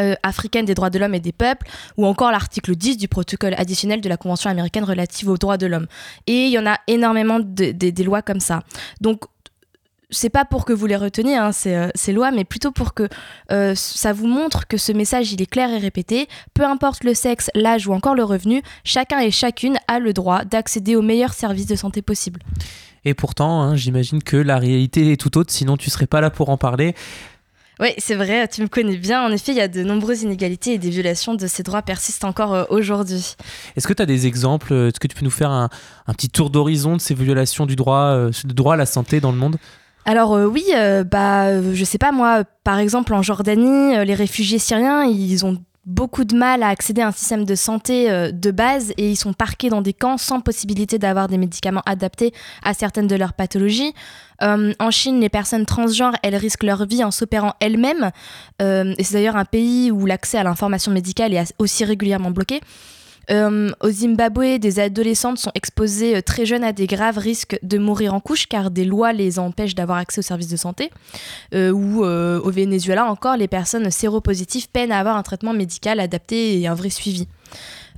euh, 0.00 0.14
africaine 0.24 0.64
des 0.64 0.74
droits 0.74 0.90
de 0.90 0.98
l'homme 0.98 1.14
et 1.14 1.20
des 1.20 1.32
peuples, 1.32 1.68
ou 1.96 2.04
encore 2.04 2.32
l'article 2.32 2.74
10 2.74 2.96
du 2.96 3.06
protocole 3.06 3.54
additionnel 3.56 4.00
de 4.00 4.08
la 4.08 4.16
Convention 4.16 4.50
américaine 4.50 4.84
relative 4.84 5.28
aux 5.28 5.38
droits 5.38 5.56
de 5.56 5.66
l'homme. 5.66 5.86
Et 6.26 6.46
il 6.46 6.50
y 6.50 6.58
en 6.58 6.66
a 6.66 6.78
énormément 6.88 7.38
de, 7.38 7.70
des 7.70 8.02
lois 8.02 8.20
comme 8.20 8.40
ça. 8.40 8.62
Donc 9.00 9.24
c'est 10.10 10.30
pas 10.30 10.44
pour 10.44 10.64
que 10.64 10.72
vous 10.72 10.86
les 10.86 10.96
reteniez, 10.96 11.36
hein, 11.36 11.50
euh, 11.66 11.88
ces, 11.94 12.12
lois, 12.12 12.32
mais 12.32 12.44
plutôt 12.44 12.72
pour 12.72 12.92
que 12.94 13.08
ça 13.74 14.12
vous 14.12 14.26
montre 14.26 14.66
que 14.66 14.76
ce 14.76 14.92
message 14.92 15.32
il 15.32 15.40
est 15.40 15.46
clair 15.46 15.70
et 15.70 15.78
répété. 15.78 16.28
Peu 16.54 16.64
importe 16.64 17.04
le 17.04 17.14
sexe, 17.14 17.50
l'âge 17.54 17.86
ou 17.86 17.92
encore 17.92 18.16
le 18.16 18.24
revenu, 18.24 18.62
chacun 18.82 19.20
et 19.20 19.30
chacune 19.30 19.78
a 19.86 20.00
le 20.00 20.12
droit 20.12 20.44
d'accéder 20.44 20.96
aux 20.96 21.02
meilleurs 21.02 21.34
services 21.34 21.66
de 21.66 21.76
santé 21.76 22.02
possibles. 22.02 22.40
Et 23.04 23.14
pourtant, 23.14 23.62
hein, 23.62 23.76
j'imagine 23.76 24.22
que 24.22 24.36
la 24.36 24.58
réalité 24.58 25.12
est 25.12 25.16
tout 25.16 25.36
autre, 25.38 25.52
sinon 25.52 25.76
tu 25.76 25.90
serais 25.90 26.06
pas 26.06 26.20
là 26.20 26.30
pour 26.30 26.48
en 26.48 26.56
parler. 26.56 26.94
Oui, 27.80 27.88
c'est 27.98 28.14
vrai, 28.14 28.46
tu 28.46 28.62
me 28.62 28.68
connais 28.68 28.96
bien. 28.96 29.24
En 29.24 29.32
effet, 29.32 29.52
il 29.52 29.58
y 29.58 29.60
a 29.60 29.66
de 29.66 29.82
nombreuses 29.82 30.22
inégalités 30.22 30.74
et 30.74 30.78
des 30.78 30.90
violations 30.90 31.34
de 31.34 31.46
ces 31.46 31.64
droits 31.64 31.82
persistent 31.82 32.24
encore 32.24 32.54
euh, 32.54 32.64
aujourd'hui. 32.68 33.34
Est-ce 33.76 33.88
que 33.88 33.92
tu 33.92 34.02
as 34.02 34.06
des 34.06 34.26
exemples 34.26 34.72
Est-ce 34.72 35.00
que 35.00 35.08
tu 35.08 35.16
peux 35.16 35.24
nous 35.24 35.30
faire 35.30 35.50
un, 35.50 35.68
petit 36.12 36.28
tour 36.28 36.50
d'horizon 36.50 36.96
de 36.96 37.00
ces 37.00 37.14
violations 37.14 37.66
du 37.66 37.74
droit, 37.74 38.12
euh, 38.12 38.30
du 38.44 38.54
droit 38.54 38.74
à 38.74 38.76
la 38.76 38.86
santé 38.86 39.20
dans 39.20 39.32
le 39.32 39.38
monde? 39.38 39.56
Alors 40.06 40.34
euh, 40.34 40.46
oui, 40.46 40.64
bah 41.10 41.72
je 41.72 41.84
sais 41.84 41.98
pas 41.98 42.12
moi, 42.12 42.44
par 42.62 42.78
exemple 42.78 43.14
en 43.14 43.22
Jordanie, 43.22 44.04
les 44.04 44.14
réfugiés 44.14 44.58
syriens, 44.58 45.04
ils 45.04 45.44
ont 45.46 45.56
beaucoup 45.86 46.24
de 46.24 46.34
mal 46.34 46.62
à 46.62 46.68
accéder 46.68 47.02
à 47.02 47.08
un 47.08 47.12
système 47.12 47.44
de 47.44 47.54
santé 47.54 48.10
euh, 48.10 48.30
de 48.32 48.50
base 48.50 48.92
et 48.96 49.10
ils 49.10 49.16
sont 49.16 49.32
parqués 49.32 49.68
dans 49.68 49.82
des 49.82 49.92
camps 49.92 50.16
sans 50.16 50.40
possibilité 50.40 50.98
d'avoir 50.98 51.28
des 51.28 51.38
médicaments 51.38 51.82
adaptés 51.86 52.32
à 52.62 52.74
certaines 52.74 53.06
de 53.06 53.16
leurs 53.16 53.34
pathologies. 53.34 53.94
Euh, 54.42 54.72
en 54.78 54.90
Chine, 54.90 55.20
les 55.20 55.28
personnes 55.28 55.66
transgenres, 55.66 56.14
elles 56.22 56.36
risquent 56.36 56.64
leur 56.64 56.86
vie 56.86 57.04
en 57.04 57.10
s'opérant 57.10 57.54
elles-mêmes. 57.60 58.10
Euh, 58.62 58.94
et 58.98 59.04
c'est 59.04 59.14
d'ailleurs 59.14 59.36
un 59.36 59.44
pays 59.44 59.90
où 59.90 60.06
l'accès 60.06 60.38
à 60.38 60.42
l'information 60.42 60.90
médicale 60.90 61.34
est 61.34 61.54
aussi 61.58 61.84
régulièrement 61.84 62.30
bloqué. 62.30 62.60
Euh, 63.30 63.70
au 63.80 63.90
Zimbabwe, 63.90 64.58
des 64.58 64.80
adolescentes 64.80 65.38
sont 65.38 65.50
exposées 65.54 66.16
euh, 66.16 66.22
très 66.22 66.46
jeunes 66.46 66.64
à 66.64 66.72
des 66.72 66.86
graves 66.86 67.18
risques 67.18 67.58
de 67.62 67.78
mourir 67.78 68.14
en 68.14 68.20
couche 68.20 68.46
car 68.46 68.70
des 68.70 68.84
lois 68.84 69.12
les 69.12 69.38
empêchent 69.38 69.74
d'avoir 69.74 69.98
accès 69.98 70.18
aux 70.18 70.22
services 70.22 70.48
de 70.48 70.56
santé. 70.56 70.90
Euh, 71.54 71.70
ou 71.70 72.04
au 72.04 72.50
Venezuela 72.50 73.06
encore, 73.06 73.36
les 73.36 73.48
personnes 73.48 73.90
séropositives 73.90 74.68
peinent 74.68 74.92
à 74.92 74.98
avoir 74.98 75.16
un 75.16 75.22
traitement 75.22 75.52
médical 75.52 76.00
adapté 76.00 76.60
et 76.60 76.66
un 76.66 76.74
vrai 76.74 76.90
suivi. 76.90 77.26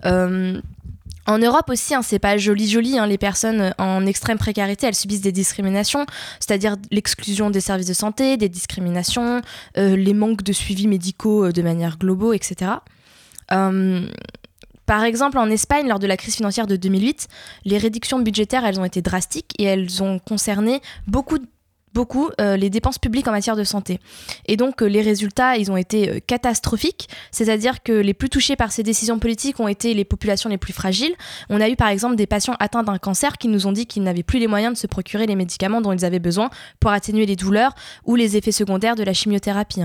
En 0.04 1.38
Europe 1.38 1.68
aussi, 1.70 1.92
hein, 1.92 2.02
c'est 2.02 2.20
pas 2.20 2.36
joli 2.36 2.68
joli, 2.68 2.98
hein, 2.98 3.06
les 3.06 3.18
personnes 3.18 3.74
en 3.78 4.06
extrême 4.06 4.38
précarité, 4.38 4.86
elles 4.86 4.94
subissent 4.94 5.22
des 5.22 5.32
discriminations, 5.32 6.06
c'est-à-dire 6.38 6.76
l'exclusion 6.92 7.50
des 7.50 7.60
services 7.60 7.88
de 7.88 7.94
santé, 7.94 8.36
des 8.36 8.48
discriminations, 8.48 9.42
les 9.74 10.14
manques 10.14 10.44
de 10.44 10.52
suivi 10.52 10.86
médicaux 10.86 11.50
de 11.50 11.62
manière 11.62 11.98
globaux, 11.98 12.32
etc. 12.32 12.74
Par 14.86 15.02
exemple, 15.04 15.38
en 15.38 15.50
Espagne, 15.50 15.88
lors 15.88 15.98
de 15.98 16.06
la 16.06 16.16
crise 16.16 16.36
financière 16.36 16.66
de 16.66 16.76
2008, 16.76 17.28
les 17.64 17.78
réductions 17.78 18.20
budgétaires, 18.20 18.64
elles 18.64 18.80
ont 18.80 18.84
été 18.84 19.02
drastiques 19.02 19.52
et 19.58 19.64
elles 19.64 20.02
ont 20.02 20.18
concerné 20.18 20.80
beaucoup 21.06 21.38
beaucoup 21.96 22.28
euh, 22.42 22.58
les 22.58 22.68
dépenses 22.68 22.98
publiques 22.98 23.26
en 23.26 23.30
matière 23.32 23.56
de 23.56 23.64
santé. 23.64 24.00
Et 24.44 24.58
donc 24.58 24.82
euh, 24.82 24.86
les 24.86 25.00
résultats, 25.00 25.56
ils 25.56 25.72
ont 25.72 25.78
été 25.78 26.10
euh, 26.10 26.18
catastrophiques, 26.24 27.08
c'est-à-dire 27.30 27.82
que 27.82 27.92
les 27.92 28.12
plus 28.12 28.28
touchés 28.28 28.54
par 28.54 28.70
ces 28.70 28.82
décisions 28.82 29.18
politiques 29.18 29.58
ont 29.60 29.66
été 29.66 29.94
les 29.94 30.04
populations 30.04 30.50
les 30.50 30.58
plus 30.58 30.74
fragiles. 30.74 31.14
On 31.48 31.58
a 31.58 31.70
eu 31.70 31.74
par 31.74 31.88
exemple 31.88 32.14
des 32.16 32.26
patients 32.26 32.54
atteints 32.60 32.82
d'un 32.82 32.98
cancer 32.98 33.38
qui 33.38 33.48
nous 33.48 33.66
ont 33.66 33.72
dit 33.72 33.86
qu'ils 33.86 34.02
n'avaient 34.02 34.22
plus 34.22 34.38
les 34.38 34.46
moyens 34.46 34.74
de 34.74 34.78
se 34.78 34.86
procurer 34.86 35.26
les 35.26 35.36
médicaments 35.36 35.80
dont 35.80 35.94
ils 35.94 36.04
avaient 36.04 36.18
besoin 36.18 36.50
pour 36.80 36.90
atténuer 36.90 37.24
les 37.24 37.36
douleurs 37.36 37.74
ou 38.04 38.14
les 38.14 38.36
effets 38.36 38.52
secondaires 38.52 38.94
de 38.94 39.02
la 39.02 39.14
chimiothérapie. 39.14 39.80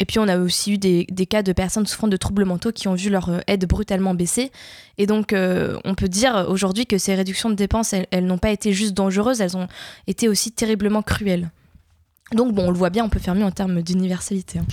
Et 0.00 0.04
puis 0.06 0.18
on 0.18 0.26
a 0.26 0.38
aussi 0.38 0.72
eu 0.72 0.78
des, 0.78 1.26
cas 1.26 1.42
de 1.42 1.52
personnes 1.52 1.86
souffrant 1.86 2.08
de 2.08 2.16
troubles 2.16 2.44
mentaux 2.44 2.72
qui 2.72 2.88
ont 2.88 2.94
vu 2.94 3.10
leur 3.10 3.28
euh, 3.28 3.40
aide 3.46 3.66
brutalement 3.66 4.14
baisser. 4.14 4.50
Et 4.98 5.06
donc 5.06 5.32
euh, 5.32 5.78
on 5.84 5.94
peut 5.94 6.08
dire 6.08 6.46
aujourd'hui 6.48 6.86
que 6.86 6.98
ces 6.98 7.14
réductions 7.14 7.48
de 7.48 7.54
dépenses, 7.54 7.94
elles, 8.10 8.26
n'ont 8.26 8.38
pas 8.38 8.50
été 8.50 8.72
juste 8.72 8.94
dangereuses, 8.94 9.40
elles 9.40 9.56
ont 9.56 9.68
été 10.06 10.28
aussi 10.28 10.50
terriblement 10.50 11.02
cruelles. 11.02 11.50
Donc 12.32 12.54
bon, 12.54 12.66
on 12.66 12.70
le 12.70 12.76
voit 12.76 12.90
bien, 12.90 13.04
on 13.04 13.08
peut 13.08 13.20
faire 13.20 13.34
mieux 13.34 13.44
en 13.44 13.52
termes 13.52 13.82
d'universalité. 13.82 14.58
Hein. 14.58 14.66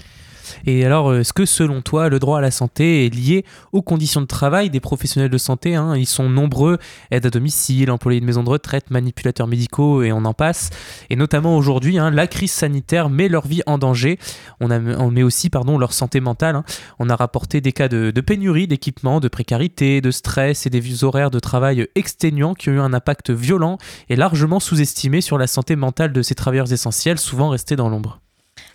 Et 0.65 0.85
alors, 0.85 1.15
est-ce 1.15 1.33
que 1.33 1.45
selon 1.45 1.81
toi, 1.81 2.09
le 2.09 2.19
droit 2.19 2.37
à 2.37 2.41
la 2.41 2.51
santé 2.51 3.05
est 3.05 3.13
lié 3.13 3.45
aux 3.71 3.81
conditions 3.81 4.21
de 4.21 4.25
travail 4.25 4.69
des 4.69 4.79
professionnels 4.79 5.29
de 5.29 5.37
santé 5.37 5.75
hein? 5.75 5.95
Ils 5.95 6.05
sont 6.05 6.29
nombreux, 6.29 6.77
aides 7.11 7.25
à 7.25 7.29
domicile, 7.29 7.91
employés 7.91 8.19
de 8.19 8.25
maisons 8.25 8.43
de 8.43 8.49
retraite, 8.49 8.91
manipulateurs 8.91 9.47
médicaux 9.47 10.03
et 10.03 10.11
on 10.11 10.25
en 10.25 10.33
passe. 10.33 10.69
Et 11.09 11.15
notamment 11.15 11.57
aujourd'hui, 11.57 11.97
hein, 11.97 12.11
la 12.11 12.27
crise 12.27 12.51
sanitaire 12.51 13.09
met 13.09 13.29
leur 13.29 13.47
vie 13.47 13.61
en 13.65 13.77
danger. 13.77 14.19
On, 14.59 14.71
a, 14.71 14.79
met 14.79 15.23
aussi 15.23 15.49
pardon, 15.49 15.77
leur 15.77 15.93
santé 15.93 16.19
mentale. 16.19 16.55
Hein. 16.55 16.63
On 16.99 17.09
a 17.09 17.15
rapporté 17.15 17.61
des 17.61 17.71
cas 17.71 17.87
de, 17.87 18.11
de 18.11 18.21
pénurie 18.21 18.67
d'équipements, 18.67 19.19
de 19.19 19.27
précarité, 19.27 20.01
de 20.01 20.11
stress 20.11 20.65
et 20.65 20.69
des 20.69 21.03
horaires 21.03 21.31
de 21.31 21.39
travail 21.39 21.87
exténuants 21.95 22.53
qui 22.53 22.69
ont 22.69 22.73
eu 22.73 22.79
un 22.79 22.93
impact 22.93 23.31
violent 23.31 23.77
et 24.09 24.15
largement 24.15 24.59
sous-estimé 24.59 25.21
sur 25.21 25.37
la 25.37 25.47
santé 25.47 25.75
mentale 25.75 26.13
de 26.13 26.21
ces 26.21 26.35
travailleurs 26.35 26.71
essentiels, 26.71 27.19
souvent 27.19 27.49
restés 27.49 27.75
dans 27.75 27.89
l'ombre. 27.89 28.19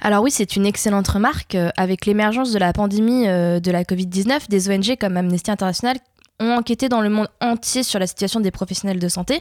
Alors 0.00 0.22
oui, 0.22 0.30
c'est 0.30 0.56
une 0.56 0.66
excellente 0.66 1.08
remarque. 1.08 1.54
Euh, 1.54 1.70
avec 1.76 2.06
l'émergence 2.06 2.52
de 2.52 2.58
la 2.58 2.72
pandémie 2.72 3.26
euh, 3.26 3.60
de 3.60 3.70
la 3.70 3.84
Covid-19, 3.84 4.48
des 4.48 4.70
ONG 4.70 4.96
comme 4.98 5.16
Amnesty 5.16 5.50
International 5.50 5.96
ont 6.38 6.52
enquêté 6.52 6.88
dans 6.88 7.00
le 7.00 7.08
monde 7.08 7.28
entier 7.40 7.82
sur 7.82 7.98
la 7.98 8.06
situation 8.06 8.40
des 8.40 8.50
professionnels 8.50 8.98
de 8.98 9.08
santé 9.08 9.40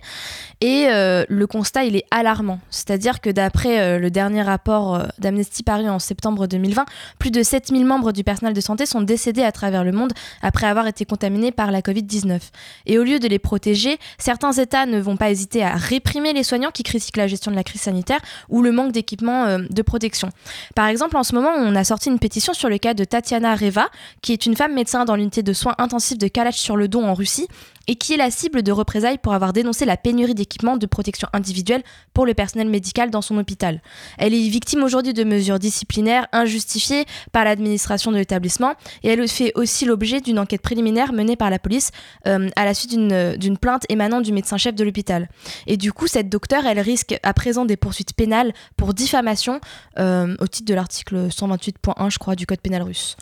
et 0.62 0.88
euh, 0.90 1.26
le 1.28 1.48
constat 1.48 1.84
il 1.84 1.96
est 1.96 2.06
alarmant. 2.12 2.60
C'est-à-dire 2.70 3.20
que 3.20 3.30
d'après 3.30 3.80
euh, 3.80 4.00
le 4.00 4.10
dernier 4.10 4.42
rapport 4.42 4.96
euh, 4.96 5.04
d'Amnesty 5.20 5.64
paru 5.64 5.90
en 5.90 6.00
septembre 6.00 6.48
2020, 6.48 6.86
plus 7.20 7.32
de 7.32 7.44
7000 7.44 7.86
membres 7.86 8.12
du 8.12 8.24
personnel 8.24 8.54
de 8.54 8.62
santé 8.62 8.86
sont 8.86 9.02
décédés 9.02 9.44
à 9.44 9.52
travers 9.52 9.84
le 9.84 9.92
monde 9.92 10.14
après 10.42 10.68
avoir 10.68 10.88
été 10.88 11.06
contaminés 11.06 11.52
par 11.52 11.72
la 11.72 11.82
Covid-19. 11.82 12.40
Et 12.86 12.98
au 12.98 13.04
lieu 13.04 13.20
de 13.20 13.28
les 13.28 13.40
protéger, 13.40 13.98
certains 14.18 14.54
États 14.54 14.86
ne 14.86 15.00
vont 15.00 15.18
pas 15.18 15.30
hésiter 15.30 15.64
à 15.64 15.76
réprimer 15.76 16.34
les 16.34 16.44
soignants 16.44 16.72
qui 16.72 16.84
critiquent 16.84 17.18
la 17.18 17.28
gestion 17.28 17.52
de 17.52 17.56
la 17.56 17.64
crise 17.64 17.82
sanitaire 17.82 18.20
ou 18.50 18.62
le 18.62 18.72
manque 18.72 18.92
d'équipements 18.92 19.60
de 19.60 19.82
protection. 19.82 20.30
Par 20.76 20.88
exemple, 20.88 21.18
en 21.18 21.24
ce 21.24 21.36
moment, 21.36 21.52
on 21.58 21.76
a 21.76 21.84
sorti 21.84 22.10
une 22.10 22.20
pétition 22.20 22.54
sur 22.54 22.70
le 22.70 22.78
cas 22.78 22.94
de 22.94 23.04
Tatiana 23.04 23.56
Reva, 23.56 23.90
qui 24.22 24.34
est 24.34 24.46
une 24.46 24.56
femme 24.56 24.74
médecin 24.74 25.06
dans 25.06 25.16
l'unité 25.16 25.44
de 25.44 25.54
soins 25.54 25.76
intensifs 25.78 26.18
de 26.18 26.28
Kalach 26.28 26.56
sur 26.56 26.78
le 26.78 26.85
don 26.88 27.06
en 27.06 27.14
Russie 27.14 27.48
et 27.88 27.96
qui 27.96 28.14
est 28.14 28.18
la 28.18 28.32
cible 28.32 28.64
de 28.64 28.72
représailles 28.72 29.18
pour 29.18 29.34
avoir 29.34 29.54
dénoncé 29.54 29.86
la 29.86 29.98
pénurie 29.98 30.34
d'équipements 30.34 30.78
de 30.78 30.86
protection 30.86 31.28
individuelle 31.34 31.84
pour 32.14 32.26
le 32.26 32.34
personnel 32.34 32.70
médical 32.70 33.12
dans 33.12 33.22
son 33.22 33.38
hôpital. 33.38 33.82
Elle 34.18 34.34
est 34.34 34.48
victime 34.50 34.84
aujourd'hui 34.84 35.14
de 35.14 35.24
mesures 35.24 35.60
disciplinaires 35.60 36.28
injustifiées 36.32 37.06
par 37.32 37.46
l'administration 37.46 38.12
de 38.12 38.18
l'établissement 38.18 38.74
et 39.04 39.10
elle 39.10 39.28
fait 39.28 39.52
aussi 39.56 39.86
l'objet 39.86 40.22
d'une 40.22 40.40
enquête 40.40 40.62
préliminaire 40.62 41.14
menée 41.14 41.36
par 41.36 41.50
la 41.50 41.60
police 41.60 41.92
euh, 42.28 42.50
à 42.56 42.66
la 42.66 42.74
suite 42.74 42.92
d'une 42.96 43.58
plainte 43.58 43.86
émanant 43.90 44.22
du 44.22 44.32
médecin-chef 44.32 44.76
de 44.76 44.84
l'hôpital. 44.84 45.30
Et 45.68 45.78
du 45.78 45.94
coup, 45.94 46.08
cette 46.08 46.30
docteure, 46.30 46.66
elle 46.66 46.80
risque 46.80 47.18
à 47.24 47.34
présent 47.34 47.66
des 47.66 47.78
poursuites 47.78 48.14
pénales 48.14 48.54
pour 48.78 48.94
diffamation 48.94 49.60
euh, 50.00 50.36
au 50.40 50.48
titre 50.48 50.68
de 50.68 50.74
l'article 50.74 51.28
128.1, 51.28 52.10
je 52.10 52.20
crois, 52.20 52.36
du 52.36 52.46
Code 52.46 52.62
pénal 52.62 52.84
russe. 52.84 53.18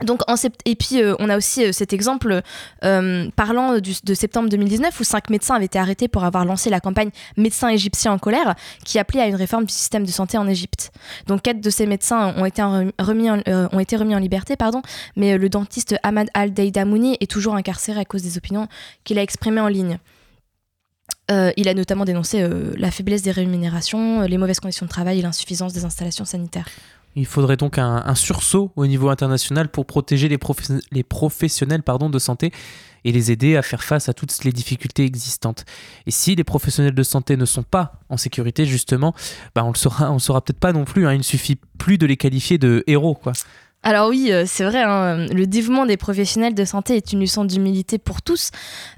Donc 0.00 0.22
en 0.28 0.34
et 0.64 0.74
puis 0.74 1.00
euh, 1.00 1.14
on 1.18 1.28
a 1.28 1.36
aussi 1.36 1.64
euh, 1.64 1.72
cet 1.72 1.92
exemple 1.92 2.40
euh, 2.84 3.30
parlant 3.36 3.78
de 3.78 4.14
septembre 4.14 4.48
2019 4.48 4.98
où 4.98 5.04
cinq 5.04 5.30
médecins 5.30 5.54
avaient 5.54 5.66
été 5.66 5.78
arrêtés 5.78 6.08
pour 6.08 6.24
avoir 6.24 6.44
lancé 6.44 6.70
la 6.70 6.80
campagne 6.80 7.10
Médecins 7.36 7.68
égyptiens 7.68 8.12
en 8.12 8.18
colère 8.18 8.54
qui 8.84 8.98
appelait 8.98 9.20
à 9.20 9.26
une 9.26 9.34
réforme 9.34 9.64
du 9.64 9.72
système 9.72 10.04
de 10.04 10.10
santé 10.10 10.38
en 10.38 10.48
Égypte. 10.48 10.92
Donc 11.26 11.42
quatre 11.42 11.60
de 11.60 11.70
ces 11.70 11.86
médecins 11.86 12.34
ont 12.36 12.44
été 12.44 12.62
remis 12.98 13.30
en, 13.30 13.42
ont 13.46 13.80
été 13.80 13.96
remis 13.96 14.14
en 14.14 14.18
liberté, 14.18 14.56
pardon, 14.56 14.82
mais 15.16 15.38
le 15.38 15.48
dentiste 15.48 15.94
Ahmad 16.02 16.28
Al-Deidamouni 16.34 17.16
est 17.20 17.30
toujours 17.30 17.54
incarcéré 17.54 18.00
à 18.00 18.04
cause 18.04 18.22
des 18.22 18.38
opinions 18.38 18.68
qu'il 19.04 19.18
a 19.18 19.22
exprimées 19.22 19.60
en 19.60 19.68
ligne. 19.68 19.98
il 21.30 21.68
a 21.68 21.74
notamment 21.74 22.04
dénoncé 22.04 22.46
la 22.76 22.90
faiblesse 22.90 23.22
des 23.22 23.30
rémunérations, 23.30 24.22
les 24.22 24.38
mauvaises 24.38 24.60
conditions 24.60 24.86
de 24.86 24.90
travail 24.90 25.18
et 25.18 25.22
l'insuffisance 25.22 25.72
des 25.72 25.84
installations 25.84 26.24
sanitaires. 26.24 26.68
Il 27.14 27.26
faudrait 27.26 27.56
donc 27.56 27.78
un, 27.78 28.14
sursaut 28.14 28.72
au 28.76 28.86
niveau 28.86 29.10
international 29.10 29.68
pour 29.68 29.86
protéger 29.86 30.28
les, 30.28 30.38
professionnels 30.38 31.82
pardon, 31.82 32.08
de 32.08 32.18
santé 32.18 32.52
et 33.04 33.12
les 33.12 33.30
aider 33.30 33.56
à 33.56 33.62
faire 33.62 33.82
face 33.82 34.08
à 34.08 34.14
toutes 34.14 34.44
les 34.44 34.52
difficultés 34.52 35.04
existantes. 35.04 35.64
Et 36.06 36.10
si 36.10 36.34
les 36.34 36.44
professionnels 36.44 36.94
de 36.94 37.02
santé 37.02 37.36
ne 37.36 37.44
sont 37.44 37.64
pas 37.64 38.00
en 38.08 38.16
sécurité, 38.16 38.64
justement, 38.64 39.14
bah 39.54 39.64
on 39.64 39.72
le 39.72 39.76
saura, 39.76 40.10
on 40.10 40.14
le 40.14 40.20
saura 40.20 40.40
peut-être 40.40 40.60
pas 40.60 40.72
non 40.72 40.84
plus. 40.84 41.06
Hein. 41.06 41.12
il 41.12 41.18
ne 41.18 41.22
suffit 41.22 41.58
plus 41.78 41.98
de 41.98 42.06
les 42.06 42.16
qualifier 42.16 42.58
de 42.58 42.84
héros, 42.86 43.14
quoi. 43.14 43.32
Alors 43.84 44.10
oui, 44.10 44.30
euh, 44.30 44.44
c'est 44.46 44.62
vrai, 44.62 44.80
hein, 44.82 45.26
le 45.26 45.44
dévouement 45.46 45.86
des 45.86 45.96
professionnels 45.96 46.54
de 46.54 46.64
santé 46.64 46.96
est 46.96 47.12
une 47.12 47.18
leçon 47.18 47.44
d'humilité 47.44 47.98
pour 47.98 48.22
tous, 48.22 48.50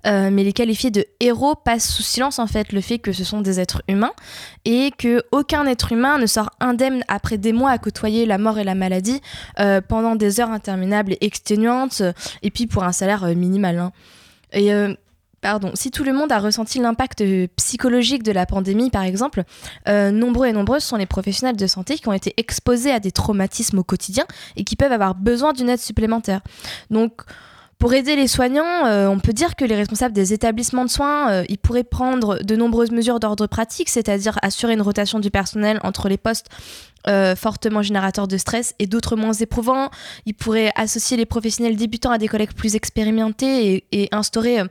euh, 0.06 0.28
mais 0.30 0.44
les 0.44 0.52
qualifier 0.52 0.90
de 0.90 1.06
héros 1.20 1.54
passe 1.54 1.90
sous 1.90 2.02
silence 2.02 2.38
en 2.38 2.46
fait 2.46 2.70
le 2.70 2.82
fait 2.82 2.98
que 2.98 3.12
ce 3.12 3.24
sont 3.24 3.40
des 3.40 3.60
êtres 3.60 3.82
humains 3.88 4.12
et 4.66 4.90
que 4.98 5.22
aucun 5.32 5.64
être 5.66 5.92
humain 5.92 6.18
ne 6.18 6.26
sort 6.26 6.50
indemne 6.60 7.02
après 7.08 7.38
des 7.38 7.54
mois 7.54 7.70
à 7.70 7.78
côtoyer 7.78 8.26
la 8.26 8.36
mort 8.36 8.58
et 8.58 8.64
la 8.64 8.74
maladie 8.74 9.22
euh, 9.58 9.80
pendant 9.80 10.16
des 10.16 10.38
heures 10.40 10.50
interminables 10.50 11.12
et 11.14 11.24
exténuantes 11.24 12.02
et 12.42 12.50
puis 12.50 12.66
pour 12.66 12.84
un 12.84 12.92
salaire 12.92 13.24
minimal. 13.34 13.78
Hein. 13.78 14.96
Pardon. 15.44 15.72
Si 15.74 15.90
tout 15.90 16.04
le 16.04 16.14
monde 16.14 16.32
a 16.32 16.38
ressenti 16.38 16.78
l'impact 16.78 17.22
psychologique 17.56 18.22
de 18.22 18.32
la 18.32 18.46
pandémie, 18.46 18.88
par 18.88 19.02
exemple, 19.02 19.42
euh, 19.88 20.10
nombreux 20.10 20.46
et 20.46 20.54
nombreuses 20.54 20.84
sont 20.84 20.96
les 20.96 21.04
professionnels 21.04 21.54
de 21.54 21.66
santé 21.66 21.98
qui 21.98 22.08
ont 22.08 22.14
été 22.14 22.32
exposés 22.38 22.90
à 22.90 22.98
des 22.98 23.12
traumatismes 23.12 23.78
au 23.78 23.84
quotidien 23.84 24.24
et 24.56 24.64
qui 24.64 24.74
peuvent 24.74 24.90
avoir 24.90 25.14
besoin 25.14 25.52
d'une 25.52 25.68
aide 25.68 25.80
supplémentaire. 25.80 26.40
Donc, 26.88 27.24
pour 27.78 27.92
aider 27.92 28.16
les 28.16 28.26
soignants, 28.26 28.86
euh, 28.86 29.06
on 29.06 29.18
peut 29.18 29.34
dire 29.34 29.54
que 29.54 29.66
les 29.66 29.74
responsables 29.74 30.14
des 30.14 30.32
établissements 30.32 30.86
de 30.86 30.90
soins, 30.90 31.30
euh, 31.30 31.44
ils 31.50 31.58
pourraient 31.58 31.84
prendre 31.84 32.42
de 32.42 32.56
nombreuses 32.56 32.90
mesures 32.90 33.20
d'ordre 33.20 33.46
pratique, 33.46 33.90
c'est-à-dire 33.90 34.38
assurer 34.40 34.72
une 34.72 34.80
rotation 34.80 35.20
du 35.20 35.30
personnel 35.30 35.78
entre 35.82 36.08
les 36.08 36.16
postes 36.16 36.46
euh, 37.08 37.36
fortement 37.36 37.82
générateurs 37.82 38.28
de 38.28 38.36
stress 38.36 38.74
et 38.78 38.86
d'autres 38.86 39.16
moins 39.16 39.32
éprouvants. 39.32 39.90
Ils 40.26 40.34
pourraient 40.34 40.72
associer 40.76 41.16
les 41.16 41.26
professionnels 41.26 41.76
débutants 41.76 42.10
à 42.10 42.18
des 42.18 42.28
collègues 42.28 42.54
plus 42.54 42.76
expérimentés 42.76 43.84
et, 43.92 44.08
instaurer, 44.12 44.62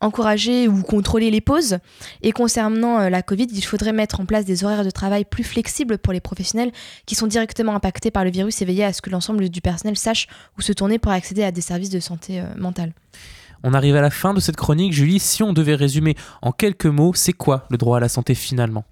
encourager 0.00 0.68
ou 0.68 0.82
contrôler 0.82 1.30
les 1.30 1.40
pauses. 1.40 1.78
Et 2.22 2.32
concernant 2.32 3.08
la 3.08 3.22
Covid, 3.22 3.48
il 3.52 3.64
faudrait 3.64 3.92
mettre 3.92 4.20
en 4.20 4.26
place 4.26 4.44
des 4.44 4.64
horaires 4.64 4.84
de 4.84 4.90
travail 4.90 5.24
plus 5.24 5.44
flexibles 5.44 5.98
pour 5.98 6.12
les 6.12 6.20
professionnels 6.20 6.72
qui 7.06 7.14
sont 7.14 7.26
directement 7.26 7.74
impactés 7.74 8.10
par 8.10 8.24
le 8.24 8.30
virus 8.30 8.62
et 8.62 8.64
veiller 8.64 8.84
à 8.84 8.92
ce 8.92 9.02
que 9.02 9.10
l'ensemble 9.10 9.48
du 9.48 9.60
personnel 9.60 9.96
sache 9.96 10.26
où 10.58 10.62
se 10.62 10.72
tourner 10.72 10.98
pour 10.98 11.12
accéder 11.12 11.44
à 11.44 11.52
des 11.52 11.60
services 11.60 11.90
de 11.90 12.00
santé 12.00 12.42
mentale. 12.56 12.92
On 13.64 13.74
arrive 13.74 13.96
à 13.96 14.00
la 14.00 14.10
fin 14.10 14.34
de 14.34 14.40
cette 14.40 14.56
chronique. 14.56 14.92
Julie, 14.92 15.20
si 15.20 15.42
on 15.42 15.52
devait 15.52 15.76
résumer 15.76 16.16
en 16.40 16.52
quelques 16.52 16.86
mots, 16.86 17.12
c'est 17.14 17.32
quoi 17.32 17.66
le 17.70 17.76
droit 17.76 17.98
à 17.98 18.00
la 18.00 18.08
santé 18.08 18.34
finalement? 18.34 18.84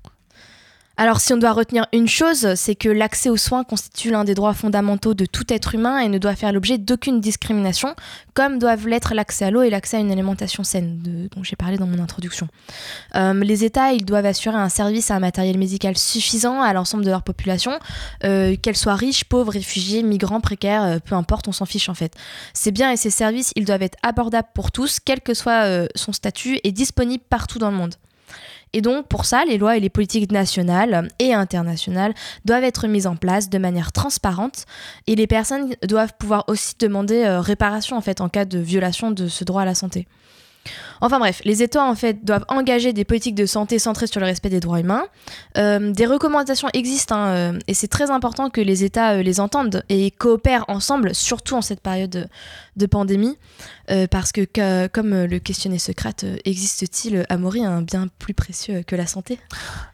Alors 1.00 1.18
si 1.18 1.32
on 1.32 1.38
doit 1.38 1.54
retenir 1.54 1.86
une 1.94 2.06
chose, 2.06 2.56
c'est 2.56 2.74
que 2.74 2.90
l'accès 2.90 3.30
aux 3.30 3.38
soins 3.38 3.64
constitue 3.64 4.10
l'un 4.10 4.24
des 4.24 4.34
droits 4.34 4.52
fondamentaux 4.52 5.14
de 5.14 5.24
tout 5.24 5.50
être 5.50 5.74
humain 5.74 5.98
et 5.98 6.08
ne 6.08 6.18
doit 6.18 6.36
faire 6.36 6.52
l'objet 6.52 6.76
d'aucune 6.76 7.22
discrimination, 7.22 7.94
comme 8.34 8.58
doivent 8.58 8.86
l'être 8.86 9.14
l'accès 9.14 9.46
à 9.46 9.50
l'eau 9.50 9.62
et 9.62 9.70
l'accès 9.70 9.96
à 9.96 10.00
une 10.00 10.12
alimentation 10.12 10.62
saine, 10.62 11.00
dont 11.34 11.42
j'ai 11.42 11.56
parlé 11.56 11.78
dans 11.78 11.86
mon 11.86 12.00
introduction. 12.00 12.48
Euh, 13.14 13.32
les 13.32 13.64
États, 13.64 13.94
ils 13.94 14.04
doivent 14.04 14.26
assurer 14.26 14.58
un 14.58 14.68
service 14.68 15.10
à 15.10 15.14
un 15.14 15.20
matériel 15.20 15.56
médical 15.56 15.96
suffisant 15.96 16.60
à 16.60 16.74
l'ensemble 16.74 17.06
de 17.06 17.10
leur 17.10 17.22
population, 17.22 17.78
euh, 18.24 18.54
qu'elle 18.60 18.76
soit 18.76 18.94
riche, 18.94 19.24
pauvre, 19.24 19.52
réfugiée, 19.52 20.02
migrants, 20.02 20.42
précaires, 20.42 20.82
euh, 20.82 20.98
peu 21.02 21.14
importe, 21.14 21.48
on 21.48 21.52
s'en 21.52 21.64
fiche 21.64 21.88
en 21.88 21.94
fait. 21.94 22.12
Ces 22.52 22.72
biens 22.72 22.90
et 22.90 22.98
ces 22.98 23.08
services, 23.08 23.52
ils 23.56 23.64
doivent 23.64 23.80
être 23.80 23.96
abordables 24.02 24.48
pour 24.52 24.70
tous, 24.70 24.98
quel 25.02 25.22
que 25.22 25.32
soit 25.32 25.88
son 25.94 26.12
statut, 26.12 26.58
et 26.62 26.72
disponibles 26.72 27.24
partout 27.26 27.58
dans 27.58 27.70
le 27.70 27.76
monde. 27.78 27.94
Et 28.72 28.82
donc, 28.82 29.08
pour 29.08 29.24
ça, 29.24 29.44
les 29.44 29.58
lois 29.58 29.76
et 29.76 29.80
les 29.80 29.90
politiques 29.90 30.30
nationales 30.30 31.08
et 31.18 31.34
internationales 31.34 32.14
doivent 32.44 32.64
être 32.64 32.86
mises 32.86 33.06
en 33.06 33.16
place 33.16 33.50
de 33.50 33.58
manière 33.58 33.92
transparente 33.92 34.64
et 35.06 35.16
les 35.16 35.26
personnes 35.26 35.74
doivent 35.82 36.14
pouvoir 36.18 36.44
aussi 36.46 36.74
demander 36.78 37.24
euh, 37.24 37.40
réparation 37.40 37.96
en 37.96 38.00
fait 38.00 38.20
en 38.20 38.28
cas 38.28 38.44
de 38.44 38.58
violation 38.58 39.10
de 39.10 39.28
ce 39.28 39.44
droit 39.44 39.62
à 39.62 39.64
la 39.64 39.74
santé. 39.74 40.06
Enfin 41.00 41.18
bref, 41.18 41.40
les 41.44 41.62
États 41.62 41.84
en 41.84 41.94
fait 41.94 42.24
doivent 42.24 42.44
engager 42.48 42.92
des 42.92 43.04
politiques 43.04 43.34
de 43.34 43.46
santé 43.46 43.78
centrées 43.78 44.06
sur 44.06 44.20
le 44.20 44.26
respect 44.26 44.50
des 44.50 44.60
droits 44.60 44.80
humains. 44.80 45.04
Euh, 45.56 45.92
des 45.92 46.06
recommandations 46.06 46.68
existent 46.74 47.16
hein, 47.16 47.28
euh, 47.28 47.58
et 47.68 47.74
c'est 47.74 47.88
très 47.88 48.10
important 48.10 48.50
que 48.50 48.60
les 48.60 48.84
États 48.84 49.14
euh, 49.14 49.22
les 49.22 49.40
entendent 49.40 49.82
et 49.88 50.10
coopèrent 50.10 50.64
ensemble, 50.68 51.14
surtout 51.14 51.54
en 51.54 51.62
cette 51.62 51.80
période 51.80 52.28
de, 52.76 52.86
pandémie, 52.86 53.36
parce 54.10 54.32
que, 54.32 54.46
comme 54.88 55.24
le 55.24 55.38
questionnait 55.38 55.78
Socrate, 55.78 56.24
existe-t-il 56.44 57.26
à 57.28 57.36
mourir 57.36 57.68
un 57.68 57.82
bien 57.82 58.08
plus 58.18 58.32
précieux 58.32 58.82
que 58.86 58.96
la 58.96 59.06
santé? 59.06 59.38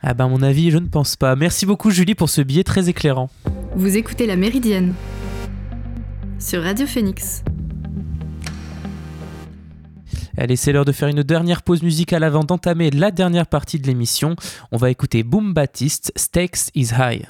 Ah 0.02 0.14
ben 0.14 0.26
à 0.26 0.28
mon 0.28 0.40
avis, 0.40 0.70
je 0.70 0.78
ne 0.78 0.86
pense 0.86 1.16
pas. 1.16 1.34
Merci 1.34 1.66
beaucoup 1.66 1.90
Julie 1.90 2.14
pour 2.14 2.30
ce 2.30 2.42
billet 2.42 2.62
très 2.62 2.88
éclairant. 2.88 3.28
Vous 3.74 3.96
écoutez 3.96 4.26
La 4.26 4.36
Méridienne 4.36 4.94
sur 6.38 6.62
Radio 6.62 6.86
Phoenix. 6.86 7.42
Allez, 10.38 10.56
c'est 10.56 10.72
l'heure 10.72 10.84
de 10.84 10.92
faire 10.92 11.08
une 11.08 11.22
dernière 11.22 11.62
pause 11.62 11.82
musicale 11.82 12.22
avant 12.24 12.44
d'entamer 12.44 12.90
la 12.90 13.10
dernière 13.10 13.46
partie 13.46 13.78
de 13.78 13.86
l'émission. 13.86 14.36
On 14.72 14.76
va 14.76 14.90
écouter 14.90 15.22
Boom 15.22 15.54
Baptiste, 15.54 16.12
Stakes 16.16 16.70
is 16.74 16.90
High. 16.98 17.26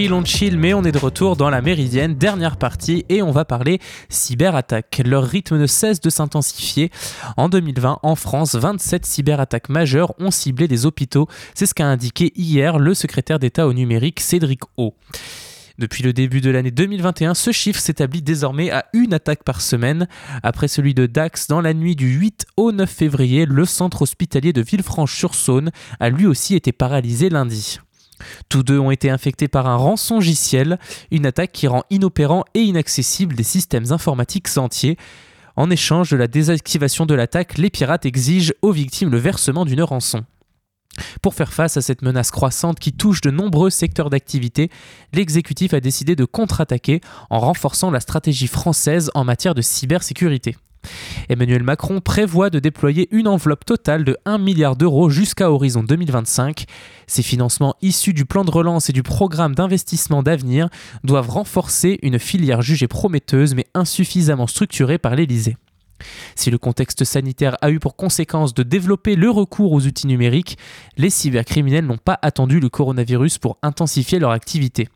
Chill, 0.00 0.14
on 0.14 0.24
chill, 0.24 0.56
mais 0.56 0.72
on 0.72 0.82
est 0.82 0.92
de 0.92 0.98
retour 0.98 1.36
dans 1.36 1.50
la 1.50 1.60
méridienne, 1.60 2.14
dernière 2.14 2.56
partie, 2.56 3.04
et 3.10 3.20
on 3.20 3.32
va 3.32 3.44
parler 3.44 3.80
cyberattaques. 4.08 5.02
Leur 5.04 5.24
rythme 5.24 5.58
ne 5.58 5.66
cesse 5.66 6.00
de 6.00 6.08
s'intensifier. 6.08 6.90
En 7.36 7.50
2020, 7.50 7.98
en 8.02 8.14
France, 8.14 8.54
27 8.54 9.04
cyberattaques 9.04 9.68
majeures 9.68 10.14
ont 10.18 10.30
ciblé 10.30 10.68
des 10.68 10.86
hôpitaux. 10.86 11.28
C'est 11.54 11.66
ce 11.66 11.74
qu'a 11.74 11.84
indiqué 11.84 12.32
hier 12.34 12.78
le 12.78 12.94
secrétaire 12.94 13.38
d'État 13.38 13.66
au 13.66 13.74
numérique, 13.74 14.20
Cédric 14.20 14.60
O. 14.78 14.94
Depuis 15.76 16.02
le 16.02 16.14
début 16.14 16.40
de 16.40 16.50
l'année 16.50 16.70
2021, 16.70 17.34
ce 17.34 17.52
chiffre 17.52 17.80
s'établit 17.80 18.22
désormais 18.22 18.70
à 18.70 18.86
une 18.94 19.12
attaque 19.12 19.44
par 19.44 19.60
semaine. 19.60 20.08
Après 20.42 20.68
celui 20.68 20.94
de 20.94 21.04
Dax 21.04 21.46
dans 21.46 21.60
la 21.60 21.74
nuit 21.74 21.94
du 21.94 22.08
8 22.08 22.46
au 22.56 22.72
9 22.72 22.88
février, 22.88 23.44
le 23.44 23.66
centre 23.66 24.00
hospitalier 24.00 24.54
de 24.54 24.62
Villefranche-sur-Saône 24.62 25.70
a 25.98 26.08
lui 26.08 26.24
aussi 26.24 26.54
été 26.54 26.72
paralysé 26.72 27.28
lundi. 27.28 27.80
Tous 28.48 28.62
deux 28.62 28.78
ont 28.78 28.90
été 28.90 29.10
infectés 29.10 29.48
par 29.48 29.66
un 29.66 29.76
rançongiciel, 29.76 30.78
une 31.10 31.26
attaque 31.26 31.52
qui 31.52 31.66
rend 31.66 31.84
inopérants 31.90 32.44
et 32.54 32.60
inaccessibles 32.60 33.34
des 33.34 33.42
systèmes 33.42 33.92
informatiques 33.92 34.48
entiers. 34.56 34.96
En 35.56 35.70
échange 35.70 36.10
de 36.10 36.16
la 36.16 36.26
désactivation 36.26 37.06
de 37.06 37.14
l'attaque, 37.14 37.58
les 37.58 37.70
pirates 37.70 38.06
exigent 38.06 38.52
aux 38.62 38.72
victimes 38.72 39.10
le 39.10 39.18
versement 39.18 39.64
d'une 39.64 39.82
rançon. 39.82 40.24
Pour 41.22 41.34
faire 41.34 41.52
face 41.52 41.76
à 41.76 41.82
cette 41.82 42.02
menace 42.02 42.30
croissante 42.30 42.78
qui 42.78 42.92
touche 42.92 43.20
de 43.20 43.30
nombreux 43.30 43.70
secteurs 43.70 44.10
d'activité, 44.10 44.70
l'exécutif 45.12 45.74
a 45.74 45.80
décidé 45.80 46.16
de 46.16 46.24
contre-attaquer 46.24 47.00
en 47.30 47.38
renforçant 47.40 47.90
la 47.90 48.00
stratégie 48.00 48.48
française 48.48 49.10
en 49.14 49.24
matière 49.24 49.54
de 49.54 49.62
cybersécurité. 49.62 50.56
Emmanuel 51.28 51.62
Macron 51.62 52.00
prévoit 52.00 52.50
de 52.50 52.58
déployer 52.58 53.08
une 53.12 53.28
enveloppe 53.28 53.64
totale 53.64 54.04
de 54.04 54.16
1 54.24 54.38
milliard 54.38 54.76
d'euros 54.76 55.10
jusqu'à 55.10 55.50
horizon 55.50 55.82
2025. 55.82 56.64
Ces 57.06 57.22
financements 57.22 57.76
issus 57.82 58.12
du 58.12 58.24
plan 58.24 58.44
de 58.44 58.50
relance 58.50 58.90
et 58.90 58.92
du 58.92 59.02
programme 59.02 59.54
d'investissement 59.54 60.22
d'avenir 60.22 60.68
doivent 61.04 61.30
renforcer 61.30 61.98
une 62.02 62.18
filière 62.18 62.62
jugée 62.62 62.88
prometteuse 62.88 63.54
mais 63.54 63.66
insuffisamment 63.74 64.46
structurée 64.46 64.98
par 64.98 65.14
l'Élysée. 65.14 65.56
Si 66.34 66.50
le 66.50 66.58
contexte 66.58 67.04
sanitaire 67.04 67.56
a 67.60 67.70
eu 67.70 67.78
pour 67.78 67.96
conséquence 67.96 68.54
de 68.54 68.62
développer 68.62 69.16
le 69.16 69.30
recours 69.30 69.72
aux 69.72 69.86
outils 69.86 70.06
numériques, 70.06 70.58
les 70.96 71.10
cybercriminels 71.10 71.86
n'ont 71.86 71.98
pas 71.98 72.18
attendu 72.22 72.58
le 72.58 72.68
coronavirus 72.68 73.38
pour 73.38 73.58
intensifier 73.62 74.18
leur 74.18 74.30
activité. 74.30 74.88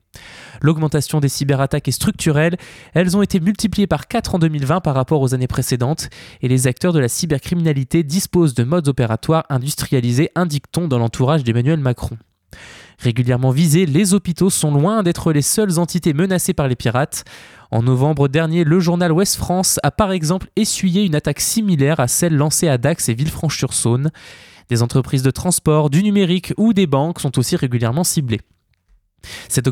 L'augmentation 0.61 1.21
des 1.21 1.29
cyberattaques 1.29 1.89
est 1.89 1.93
structurelle, 1.93 2.57
elles 2.95 3.17
ont 3.17 3.23
été 3.23 3.41
multipliées 3.41 3.87
par 3.87 4.09
4 4.09 4.37
en 4.37 4.39
2020 4.39 4.81
par 4.81 4.95
rapport 4.95 5.21
aux 5.21 5.35
années 5.35 5.47
précédentes, 5.47 6.09
et 6.43 6.49
les 6.49 6.67
acteurs 6.67 6.93
de 6.93 7.01
la 7.01 7.09
cybercriminalité 7.09 8.03
disposent 8.03 8.55
de 8.55 8.65
modes 8.65 8.89
opératoires 8.89 9.45
industrialisés, 9.51 10.31
indique-t-on 10.35 10.89
dans 10.89 10.99
l'entourage 10.99 11.45
d'Emmanuel 11.45 11.81
Macron. 11.81 12.17
Régulièrement 12.99 13.51
visés, 13.51 13.87
les 13.87 14.15
hôpitaux 14.15 14.51
sont 14.51 14.73
loin 14.73 15.03
d'être 15.03 15.33
les 15.33 15.43
seules 15.43 15.79
entités 15.79 16.13
menacées 16.13 16.55
par 16.55 16.69
les 16.69 16.77
pirates. 16.77 17.25
En 17.71 17.83
novembre 17.83 18.29
dernier, 18.29 18.65
le 18.65 18.79
journal 18.81 19.13
Ouest 19.13 19.37
France 19.37 19.81
a 19.83 19.91
par 19.91 20.13
exemple 20.13 20.49
essuyé 20.57 21.05
une 21.05 21.15
attaque 21.15 21.41
similaire 21.41 22.01
à 22.01 22.09
celle 22.09 22.37
lancée 22.37 22.69
à 22.69 22.79
Dax 22.79 23.09
et 23.09 23.15
Villefranche-sur-Saône. 23.15 24.11
Des 24.69 24.83
entreprises 24.83 25.23
de 25.23 25.31
transport, 25.31 25.91
du 25.91 26.03
numérique 26.03 26.55
ou 26.57 26.73
des 26.73 26.87
banques 26.87 27.21
sont 27.21 27.39
aussi 27.39 27.57
régulièrement 27.57 28.05
ciblées. 28.05 28.41
Cette, 29.49 29.69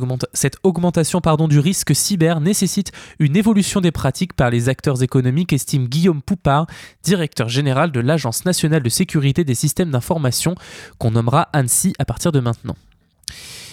augmentation 0.63 1.21
du 1.49 1.59
risque 1.59 1.95
cyber 1.95 2.41
nécessite 2.41 2.93
une 3.19 3.37
évolution 3.37 3.81
des 3.81 3.93
pratiques 3.93 4.33
par 4.35 4.51
les 4.51 4.69
acteurs 4.69 5.03
économiques, 5.03 5.53
estime 5.53 5.87
Guillaume 5.87 6.23
Poupard, 6.23 6.67
directeur 7.03 7.49
général 7.49 7.93
de 7.93 8.01
l'Agence 8.01 8.45
nationale 8.45 8.83
de 8.83 8.89
sécurité 8.89 9.45
des 9.45 9.55
systèmes 9.55 9.91
d'information, 9.91 10.55
qu'on 10.99 11.13
nommera 11.13 11.49
ANSI 11.55 11.93
à 11.99 12.05
partir 12.05 12.33
de 12.33 12.41
maintenant. 12.41 12.77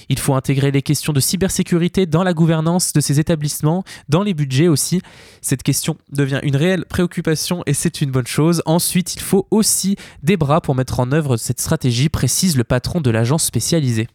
Il 0.10 0.18
faut 0.18 0.34
intégrer 0.34 0.72
les 0.72 0.82
questions 0.82 1.14
de 1.14 1.20
cybersécurité 1.20 2.08
dans 2.08 2.24
la 2.24 2.34
gouvernance 2.34 2.94
de 2.94 3.00
ces 3.00 3.20
établissements, 3.20 3.84
dans 4.10 4.24
les 4.24 4.34
budgets 4.34 4.68
aussi. 4.68 5.02
Cette 5.42 5.62
question 5.62 5.98
devient 6.12 6.40
une 6.42 6.56
réelle 6.56 6.86
préoccupation 6.86 7.62
et 7.68 7.76
c'est 7.76 8.02
une 8.02 8.10
bonne 8.10 8.28
chose. 8.28 8.64
Ensuite, 8.66 9.16
il 9.16 9.22
faut 9.22 9.48
aussi 9.52 9.96
des 10.24 10.36
bras 10.36 10.62
pour 10.62 10.74
mettre 10.74 11.00
en 11.00 11.12
œuvre 11.12 11.38
cette 11.38 11.62
stratégie, 11.62 12.10
précise 12.10 12.58
le 12.58 12.64
patron 12.64 13.02
de 13.02 13.12
l'agence 13.12 13.44
spécialisée. 13.44 14.08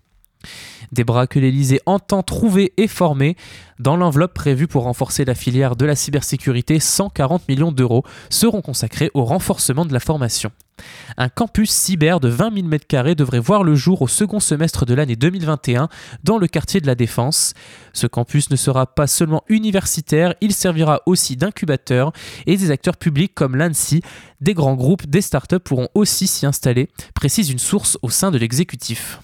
Des 0.92 1.04
bras 1.04 1.26
que 1.26 1.38
l'Elysée 1.38 1.80
entend 1.86 2.22
trouver 2.22 2.72
et 2.76 2.88
former. 2.88 3.36
Dans 3.78 3.96
l'enveloppe 3.96 4.34
prévue 4.34 4.68
pour 4.68 4.84
renforcer 4.84 5.24
la 5.24 5.34
filière 5.34 5.76
de 5.76 5.84
la 5.84 5.96
cybersécurité, 5.96 6.78
140 6.78 7.48
millions 7.48 7.72
d'euros 7.72 8.04
seront 8.30 8.62
consacrés 8.62 9.10
au 9.14 9.24
renforcement 9.24 9.84
de 9.84 9.92
la 9.92 10.00
formation. 10.00 10.52
Un 11.16 11.28
campus 11.28 11.70
cyber 11.70 12.20
de 12.20 12.28
20 12.28 12.54
000 12.54 12.68
m2 12.68 13.14
devrait 13.14 13.38
voir 13.38 13.62
le 13.62 13.74
jour 13.74 14.02
au 14.02 14.08
second 14.08 14.40
semestre 14.40 14.84
de 14.86 14.94
l'année 14.94 15.16
2021 15.16 15.88
dans 16.24 16.38
le 16.38 16.48
quartier 16.48 16.80
de 16.80 16.86
la 16.86 16.94
Défense. 16.94 17.54
Ce 17.92 18.06
campus 18.06 18.50
ne 18.50 18.56
sera 18.56 18.86
pas 18.86 19.06
seulement 19.06 19.44
universitaire, 19.48 20.34
il 20.40 20.52
servira 20.52 21.02
aussi 21.06 21.36
d'incubateur 21.36 22.12
et 22.46 22.56
des 22.56 22.70
acteurs 22.70 22.96
publics 22.96 23.34
comme 23.34 23.56
l'ANSI, 23.56 24.02
des 24.40 24.54
grands 24.54 24.74
groupes, 24.74 25.06
des 25.06 25.20
startups 25.20 25.60
pourront 25.60 25.88
aussi 25.94 26.26
s'y 26.26 26.46
installer, 26.46 26.88
précise 27.14 27.50
une 27.50 27.58
source 27.58 27.98
au 28.02 28.10
sein 28.10 28.30
de 28.30 28.38
l'exécutif. 28.38 29.20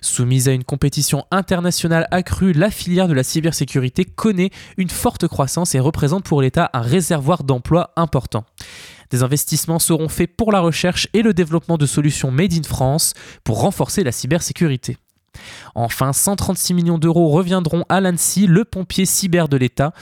Soumise 0.00 0.48
à 0.48 0.52
une 0.52 0.64
compétition 0.64 1.24
internationale 1.30 2.08
accrue, 2.10 2.52
la 2.52 2.70
filière 2.70 3.08
de 3.08 3.14
la 3.14 3.22
cybersécurité 3.22 4.04
connaît 4.04 4.50
une 4.76 4.90
forte 4.90 5.28
croissance 5.28 5.74
et 5.74 5.80
représente 5.80 6.24
pour 6.24 6.42
l'État 6.42 6.70
un 6.72 6.80
réservoir 6.80 7.44
d'emplois 7.44 7.92
important. 7.96 8.44
Des 9.10 9.22
investissements 9.22 9.78
seront 9.78 10.08
faits 10.08 10.36
pour 10.36 10.52
la 10.52 10.60
recherche 10.60 11.06
et 11.12 11.22
le 11.22 11.34
développement 11.34 11.76
de 11.76 11.86
solutions 11.86 12.30
made 12.30 12.54
in 12.54 12.62
France 12.62 13.14
pour 13.44 13.60
renforcer 13.60 14.04
la 14.04 14.12
cybersécurité. 14.12 14.96
Enfin, 15.74 16.12
136 16.12 16.74
millions 16.74 16.98
d'euros 16.98 17.28
reviendront 17.28 17.84
à 17.88 18.00
l'ANSI, 18.00 18.46
le 18.46 18.64
pompier 18.64 19.06
cyber 19.06 19.48
de 19.48 19.56
l'État. 19.56 19.92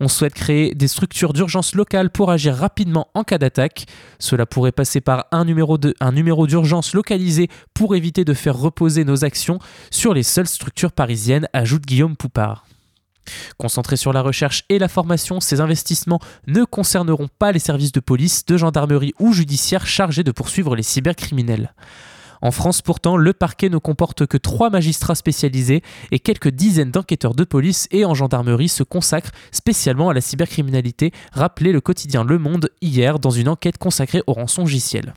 On 0.00 0.08
souhaite 0.08 0.34
créer 0.34 0.74
des 0.74 0.88
structures 0.88 1.32
d'urgence 1.32 1.74
locales 1.74 2.10
pour 2.10 2.30
agir 2.30 2.54
rapidement 2.54 3.08
en 3.14 3.24
cas 3.24 3.38
d'attaque. 3.38 3.86
Cela 4.18 4.46
pourrait 4.46 4.72
passer 4.72 5.00
par 5.00 5.26
un 5.30 5.44
numéro, 5.44 6.46
d'urgence 6.46 6.94
localisé 6.94 7.48
pour 7.74 7.94
éviter 7.94 8.24
de 8.24 8.34
faire 8.34 8.56
reposer 8.56 9.04
nos 9.04 9.24
actions 9.24 9.58
sur 9.90 10.14
les 10.14 10.22
seules 10.22 10.48
structures 10.48 10.92
parisiennes, 10.92 11.48
ajoute 11.52 11.86
Guillaume 11.86 12.16
Poupard. 12.16 12.64
Concentrés 13.56 13.96
sur 13.96 14.12
la 14.12 14.22
recherche 14.22 14.64
et 14.68 14.80
la 14.80 14.88
formation, 14.88 15.38
ces 15.38 15.60
investissements 15.60 16.20
ne 16.48 16.64
concerneront 16.64 17.28
pas 17.38 17.52
les 17.52 17.60
services 17.60 17.92
de 17.92 18.00
police, 18.00 18.44
de 18.46 18.56
gendarmerie 18.56 19.14
ou 19.20 19.32
judiciaire 19.32 19.86
chargés 19.86 20.24
de 20.24 20.32
poursuivre 20.32 20.74
les 20.74 20.82
cybercriminels. 20.82 21.72
En 22.42 22.50
France, 22.50 22.82
pourtant, 22.82 23.16
le 23.16 23.32
parquet 23.32 23.68
ne 23.68 23.78
comporte 23.78 24.26
que 24.26 24.36
trois 24.36 24.68
magistrats 24.68 25.14
spécialisés 25.14 25.82
et 26.10 26.18
quelques 26.18 26.50
dizaines 26.50 26.90
d'enquêteurs 26.90 27.34
de 27.34 27.44
police 27.44 27.86
et 27.92 28.04
en 28.04 28.14
gendarmerie 28.14 28.68
se 28.68 28.82
consacrent 28.82 29.32
spécialement 29.52 30.10
à 30.10 30.14
la 30.14 30.20
cybercriminalité, 30.20 31.12
rappelait 31.32 31.72
le 31.72 31.80
quotidien 31.80 32.24
Le 32.24 32.38
Monde 32.38 32.70
hier 32.80 33.20
dans 33.20 33.30
une 33.30 33.48
enquête 33.48 33.78
consacrée 33.78 34.22
au 34.26 34.32
rançongiciel. 34.32 35.14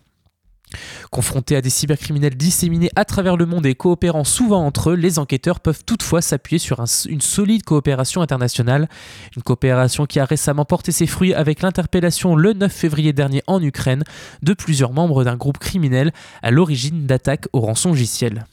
Confrontés 1.12 1.56
à 1.56 1.62
des 1.62 1.69
cybercriminels 1.69 2.36
disséminés 2.36 2.89
à 2.95 3.06
travers 3.06 3.38
le 3.38 3.45
monde 3.45 3.65
et 3.65 3.75
coopérant 3.75 4.23
souvent 4.23 4.65
entre 4.65 4.91
eux, 4.91 4.95
les 4.95 5.19
enquêteurs 5.19 5.60
peuvent 5.60 5.84
toutefois 5.86 6.21
s'appuyer 6.21 6.60
sur 6.60 6.84
une 7.08 7.21
solide 7.21 7.63
coopération 7.63 8.21
internationale. 8.21 8.89
Une 9.36 9.43
coopération 9.43 10.06
qui 10.06 10.19
a 10.19 10.25
récemment 10.25 10.65
porté 10.65 10.91
ses 10.91 11.08
fruits 11.08 11.34
avec 11.34 11.62
l'interpellation 11.62 12.36
le 12.36 12.54
9 12.54 12.71
février 12.71 13.13
dernier 13.13 13.43
en 13.47 13.62
Ukraine 13.62 14.04
de 14.41 14.54
plusieurs 14.54 14.93
membres 14.93 15.23
d'un 15.23 15.38
groupe 15.38 15.58
criminel 15.58 16.12
à 16.41 16.51
l'origine 16.51 17.06
d'attaques 17.06 17.47
au 17.54 17.62
rançongiciel. 17.62 18.45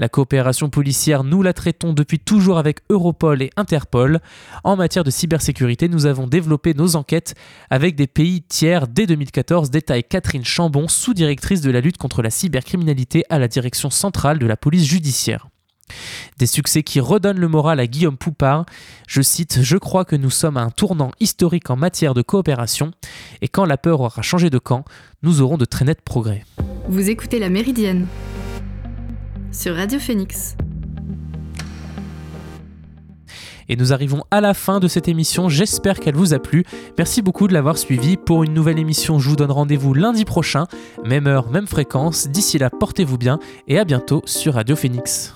La 0.00 0.08
coopération 0.08 0.70
policière, 0.70 1.24
nous 1.24 1.42
la 1.42 1.52
traitons 1.52 1.92
depuis 1.92 2.18
toujours 2.18 2.56
avec 2.56 2.78
Europol 2.88 3.42
et 3.42 3.50
Interpol. 3.58 4.20
En 4.64 4.74
matière 4.74 5.04
de 5.04 5.10
cybersécurité, 5.10 5.90
nous 5.90 6.06
avons 6.06 6.26
développé 6.26 6.72
nos 6.72 6.96
enquêtes 6.96 7.34
avec 7.68 7.96
des 7.96 8.06
pays 8.06 8.40
tiers 8.40 8.88
dès 8.88 9.06
2014, 9.06 9.68
détaille 9.68 10.02
Catherine 10.02 10.42
Chambon, 10.42 10.88
sous-directrice 10.88 11.60
de 11.60 11.70
la 11.70 11.82
lutte 11.82 11.98
contre 11.98 12.22
la 12.22 12.30
cybercriminalité 12.30 13.24
à 13.28 13.38
la 13.38 13.46
direction 13.46 13.90
centrale 13.90 14.38
de 14.38 14.46
la 14.46 14.56
police 14.56 14.86
judiciaire. 14.86 15.48
Des 16.38 16.46
succès 16.46 16.82
qui 16.82 16.98
redonnent 16.98 17.38
le 17.38 17.48
moral 17.48 17.78
à 17.78 17.86
Guillaume 17.86 18.16
Poupard. 18.16 18.64
Je 19.06 19.20
cite 19.20 19.58
Je 19.60 19.76
crois 19.76 20.06
que 20.06 20.16
nous 20.16 20.30
sommes 20.30 20.56
à 20.56 20.62
un 20.62 20.70
tournant 20.70 21.10
historique 21.20 21.68
en 21.68 21.76
matière 21.76 22.14
de 22.14 22.22
coopération, 22.22 22.92
et 23.42 23.48
quand 23.48 23.66
la 23.66 23.76
peur 23.76 24.00
aura 24.00 24.22
changé 24.22 24.48
de 24.48 24.58
camp, 24.58 24.86
nous 25.22 25.42
aurons 25.42 25.58
de 25.58 25.66
très 25.66 25.84
nets 25.84 26.00
progrès. 26.00 26.46
Vous 26.88 27.10
écoutez 27.10 27.38
La 27.38 27.50
Méridienne 27.50 28.06
sur 29.52 29.76
Radio 29.76 29.98
Phoenix. 29.98 30.56
Et 33.68 33.76
nous 33.76 33.92
arrivons 33.92 34.24
à 34.32 34.40
la 34.40 34.52
fin 34.52 34.80
de 34.80 34.88
cette 34.88 35.06
émission, 35.06 35.48
j'espère 35.48 36.00
qu'elle 36.00 36.16
vous 36.16 36.34
a 36.34 36.40
plu. 36.40 36.64
Merci 36.98 37.22
beaucoup 37.22 37.46
de 37.46 37.52
l'avoir 37.52 37.78
suivi. 37.78 38.16
Pour 38.16 38.42
une 38.42 38.52
nouvelle 38.52 38.80
émission, 38.80 39.20
je 39.20 39.28
vous 39.28 39.36
donne 39.36 39.52
rendez-vous 39.52 39.94
lundi 39.94 40.24
prochain, 40.24 40.66
même 41.04 41.28
heure, 41.28 41.50
même 41.50 41.68
fréquence. 41.68 42.28
D'ici 42.28 42.58
là, 42.58 42.68
portez-vous 42.68 43.18
bien 43.18 43.38
et 43.68 43.78
à 43.78 43.84
bientôt 43.84 44.22
sur 44.24 44.54
Radio 44.54 44.74
Phoenix. 44.74 45.34